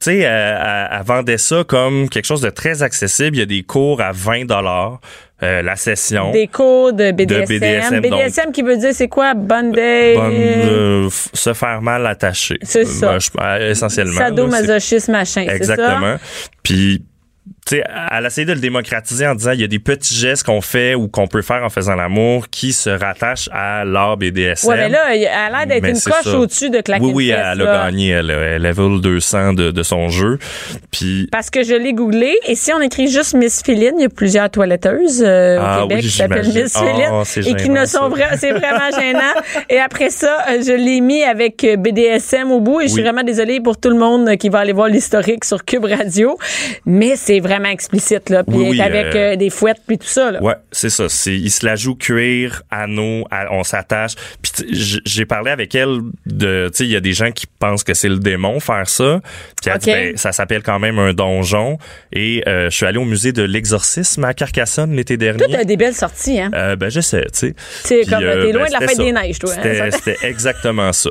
[0.00, 3.36] tu sais, elle, elle- elle vendait ça comme quelque chose de très accessible.
[3.36, 5.00] Il y a des cours à 20 dollars
[5.42, 6.32] la session.
[6.32, 7.46] des cours de BDSM.
[7.46, 9.32] BDSM, BDSM qui veut dire c'est quoi?
[9.32, 10.16] Bondage.
[10.16, 12.58] Bonne, euh, f- se faire mal attaché.
[12.62, 13.16] C'est ça.
[13.40, 14.18] Euh, essentiellement.
[14.18, 15.72] Sadomasochisme, machin, c'est ça?
[15.74, 16.16] Exactement.
[16.62, 17.02] Puis,
[17.68, 20.60] sais, elle essaie de le démocratiser en disant il y a des petits gestes qu'on
[20.60, 24.68] fait ou qu'on peut faire en faisant l'amour qui se rattachent à l'art BDSM.
[24.70, 27.32] Ouais, mais là, elle a l'air d'être une coche au-dessus de claquer Oui, oui, une
[27.34, 27.84] elle a là.
[27.86, 28.08] gagné.
[28.08, 30.38] Elle, elle level 200 de, de son jeu.
[30.90, 34.06] Puis, Parce que je l'ai googlé, et si on écrit juste Miss Féline, il y
[34.06, 36.46] a plusieurs toiletteuses euh, au Ah Québec oui, qui s'appellent.
[36.52, 36.76] Miss
[37.12, 39.20] Oh, c'est et qui ne sont vra- c'est vraiment gênant.
[39.68, 43.02] et après ça, euh, je l'ai mis avec euh, BDSM au bout et je suis
[43.02, 46.38] vraiment désolée pour tout le monde qui va aller voir l'historique sur Cube Radio,
[46.86, 50.06] mais c'est vraiment explicite là, puis Oui, oui, avec euh, euh, des fouettes puis tout
[50.06, 50.42] ça là.
[50.42, 51.08] Ouais, c'est ça.
[51.08, 54.12] C'est, il se la joue cuir, anneau, à- on s'attache.
[54.42, 54.66] Puis
[55.04, 57.94] j'ai parlé avec elle de, tu sais, il y a des gens qui pensent que
[57.94, 59.20] c'est le démon faire ça.
[59.62, 61.78] Puis elle dit, ben, ça s'appelle quand même un donjon.
[62.12, 65.38] Et euh, je suis allé au musée de l'exorcisme à Carcassonne l'été dernier.
[65.38, 66.50] Toi, t'as des belles sorties, hein?
[66.54, 67.54] Euh, ben, je sais, tu
[67.84, 68.00] sais.
[68.08, 69.02] Comme, t'es loin ben, de la fête ça.
[69.04, 69.52] des neiges, toi.
[69.56, 71.10] hein, C'était, exactement ça.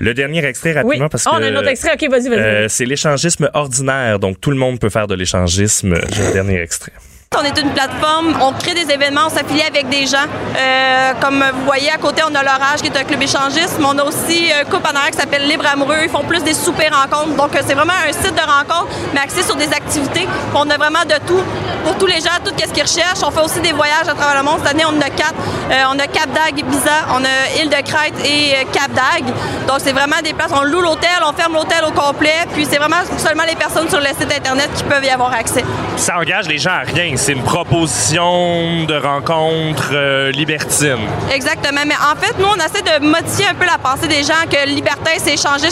[0.00, 0.76] Le dernier extrait Oui.
[0.76, 1.36] rapidement parce Ah, que.
[1.36, 1.92] on a un autre extrait.
[1.94, 2.70] OK, vas-y, vas-y.
[2.70, 5.77] c'est l'échangisme ordinaire, donc tout le monde peut faire de l'échangisme.
[5.82, 6.92] J'ai le dernier extrait.
[7.36, 10.26] On est une plateforme, on crée des événements, on s'affilie avec des gens?
[10.56, 13.84] Euh, comme vous voyez, à côté, on a l'Orage qui est un club échangiste, mais
[13.86, 15.98] on a aussi un couple en arrière qui s'appelle Libre Amoureux.
[16.04, 17.36] Ils font plus des soupers rencontres.
[17.36, 20.26] Donc, euh, c'est vraiment un site de rencontre, mais axé sur des activités.
[20.54, 21.42] On a vraiment de tout
[21.84, 23.22] pour tous les gens, tout ce qu'ils recherchent.
[23.22, 24.58] On fait aussi des voyages à travers le monde.
[24.64, 25.34] Cette année, on a quatre.
[25.70, 29.32] Euh, on a Cap d'Agde, Ibiza, on a Île de Crète et euh, Cap d'Agde.
[29.68, 30.50] Donc, c'est vraiment des places.
[30.52, 32.46] On loue l'hôtel, on ferme l'hôtel au complet.
[32.54, 35.62] Puis, c'est vraiment seulement les personnes sur le site Internet qui peuvent y avoir accès.
[35.96, 37.17] Ça engage les gens à rien.
[37.18, 41.00] C'est une proposition de rencontre euh, libertine.
[41.32, 41.80] Exactement.
[41.84, 44.68] Mais en fait, nous, on essaie de modifier un peu la pensée des gens que
[44.68, 45.68] liberté, c'est échanger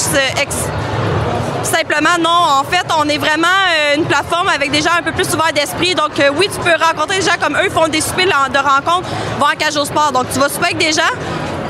[1.62, 2.28] Simplement, non.
[2.30, 5.52] En fait, on est vraiment euh, une plateforme avec des gens un peu plus ouverts
[5.54, 5.94] d'esprit.
[5.94, 8.58] Donc, euh, oui, tu peux rencontrer des gens comme eux, font des soupers de de
[8.58, 10.10] rencontres, vont en cage au sport.
[10.12, 11.14] Donc, tu vas souper avec des gens,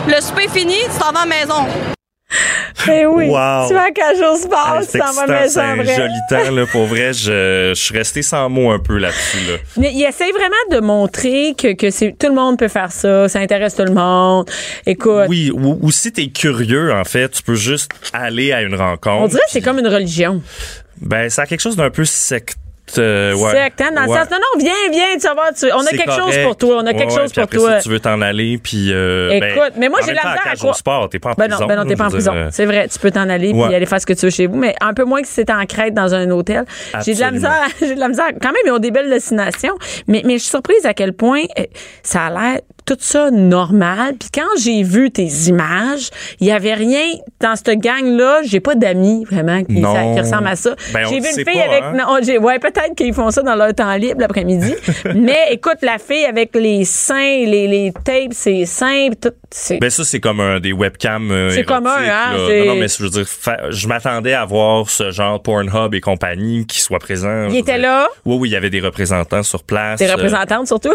[0.09, 1.96] le souper est fini, tu t'en vas à la maison.
[2.87, 3.27] Ben oui.
[3.29, 3.69] Wow.
[3.69, 7.13] Tu vas à cage au sport, Ah, tu c'est un joli temps, là, pour vrai.
[7.13, 9.39] Je, je suis resté sans mots un peu là-dessus.
[9.51, 9.57] Là.
[9.77, 13.39] Mais il essaye vraiment de montrer que, que tout le monde peut faire ça, ça
[13.41, 14.49] intéresse tout le monde.
[14.87, 18.75] Écoute, Oui, ou, ou si t'es curieux, en fait, tu peux juste aller à une
[18.75, 19.23] rencontre.
[19.25, 20.43] on dirait que c'est comme une religion.
[21.01, 22.57] Ben, ça a quelque chose d'un peu secte.
[22.99, 23.71] Euh, ouais.
[23.81, 26.13] Hein, dans le sens, non, non, viens, viens, tu vas voir, tu- on a quelque
[26.13, 27.71] chose pour toi, on a quelque Ouais, chose pour après toi.
[27.73, 28.93] Ça, tu veux t'en aller, puis.
[28.93, 31.49] euh, Écoute, ben, mais moi, j'ai la misère à quoi- sport, t'es pas en Ben
[31.49, 31.61] prison.
[31.63, 32.33] non, ben non, t'es pas en prison.
[32.35, 34.47] euh, C'est vrai, tu peux t'en aller puis aller faire ce que tu veux chez
[34.47, 36.65] vous, mais un peu moins que si c'était en crête dans un hôtel.
[37.05, 38.29] J'ai de la misère, j'ai de la misère.
[38.41, 39.75] Quand même, ils ont des belles destinations,
[40.07, 41.65] mais, mais je suis surprise à quel point euh,
[42.03, 44.15] ça a l'air tout ça normal.
[44.19, 46.11] Puis quand j'ai vu tes images,
[46.41, 47.03] il y avait rien
[47.41, 48.41] dans cette gang-là.
[48.45, 49.93] J'ai pas d'amis vraiment qui, Non.
[49.95, 50.75] ça- qui ressemblent à ça.
[50.95, 51.93] Ben, j'ai vu une fille pas, avec, hein.
[51.97, 54.73] non, j'ai- ouais, peut-être qu'ils font ça dans leur temps libre l'après-midi.
[55.15, 59.79] mais écoute, la fille avec les seins, les, les tapes, ses seins, tout, c'est.
[59.79, 61.31] Ben ça c'est comme un des webcams.
[61.31, 64.45] euh, C'est commun, hein, c'est- Non, non, mais je veux dire, fa- je m'attendais à
[64.45, 67.49] voir ce genre Pornhub et compagnie qui soit présent.
[67.49, 67.83] Il était dire.
[67.83, 68.09] là?
[68.25, 69.99] Oui, oui, il y avait des représentants sur place.
[69.99, 70.95] Des Euh, représentantes surtout?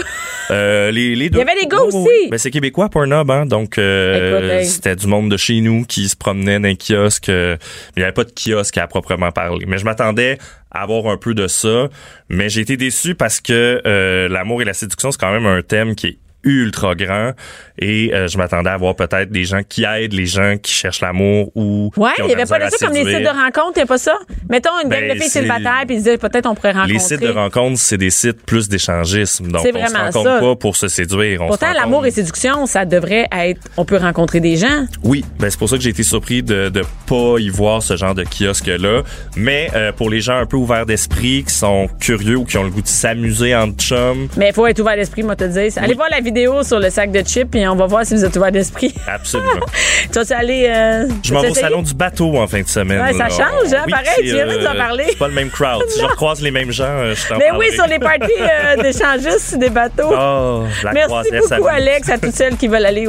[0.52, 1.39] Euh, les, les deux.
[1.39, 1.98] Il y avait des gars Aussi.
[1.98, 2.28] oui.
[2.30, 3.46] Ben, c'est québécois, Pornhub, hein.
[3.46, 4.66] Donc, euh, hey.
[4.66, 7.30] c'était du monde de chez nous qui se promenait dans les kiosques.
[7.30, 9.66] euh, mais il n'y avait pas de kiosque à proprement parler.
[9.68, 10.38] Mais je m'attendais
[10.72, 11.90] à avoir un peu de ça.
[12.30, 15.62] Mais j'ai été déçu parce que euh, l'amour et la séduction, c'est quand même un
[15.62, 17.32] thème qui est ultra grand
[17.80, 21.02] et euh, je m'attendais à voir peut-être des gens qui aident les gens qui cherchent
[21.02, 23.80] l'amour ou Ouais, il y avait pas de ça comme des sites de rencontres, il
[23.80, 24.14] n'y a pas ça?
[24.50, 26.72] Mettons une gang Ben, de filles c'est- célibataires, puis ils se disent peut-être on pourrait
[26.72, 26.94] rencontrer.
[26.94, 29.48] Les sites de rencontres, c'est des sites plus d'échangisme.
[29.52, 30.39] Donc, on se rencontre ça.
[30.39, 31.42] pas pour se séduire.
[31.42, 33.62] On Pourtant, l'amour et séduction, ça devrait être.
[33.78, 34.86] On peut rencontrer des gens.
[35.04, 37.96] Oui, ben c'est pour ça que j'ai été surpris de de pas y voir ce
[37.98, 39.02] genre de kiosque là.
[39.36, 42.64] Mais euh, pour les gens un peu ouverts d'esprit, qui sont curieux ou qui ont
[42.64, 45.72] le goût de s'amuser en chum, Mais il faut être ouvert d'esprit, moi, te dire.
[45.78, 46.31] Allez voir la vidéo
[46.64, 48.94] sur le sac de chips, puis on va voir si vous êtes ouvert d'esprit.
[49.08, 49.66] absolument.
[50.12, 50.68] tu vas aller.
[50.70, 53.02] Euh, Je m'en vais au salon du bateau en fin de semaine.
[53.02, 55.06] Ouais, ça change, hein, Oui, pareil, c'est, tu viens de nous en parler.
[55.10, 55.84] C'est pas le même crowd.
[55.90, 57.68] si je recroise les mêmes gens, euh, je t'en Mais parlerai.
[57.70, 60.10] oui, sur les parties euh, d'échangistes des bateaux.
[60.12, 61.68] Oh, la Merci beaucoup.
[61.68, 63.08] Alex, à toutes celles qui veulent aller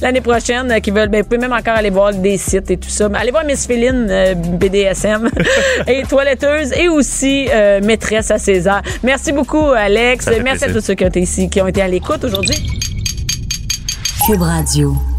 [0.00, 2.76] l'année prochaine, euh, qui veulent, ben, vous pouvez même encore aller voir des sites et
[2.76, 3.08] tout ça.
[3.08, 5.28] Mais allez voir Miss Féline, euh, BDSM,
[5.86, 7.48] et toiletteuse, et aussi
[7.82, 8.82] maîtresse à César.
[9.02, 10.28] Merci beaucoup, Alex.
[10.42, 12.59] Merci à tous ceux qui ont été ici, qui ont été à l'écoute aujourd'hui.
[14.26, 15.09] Cube Radio.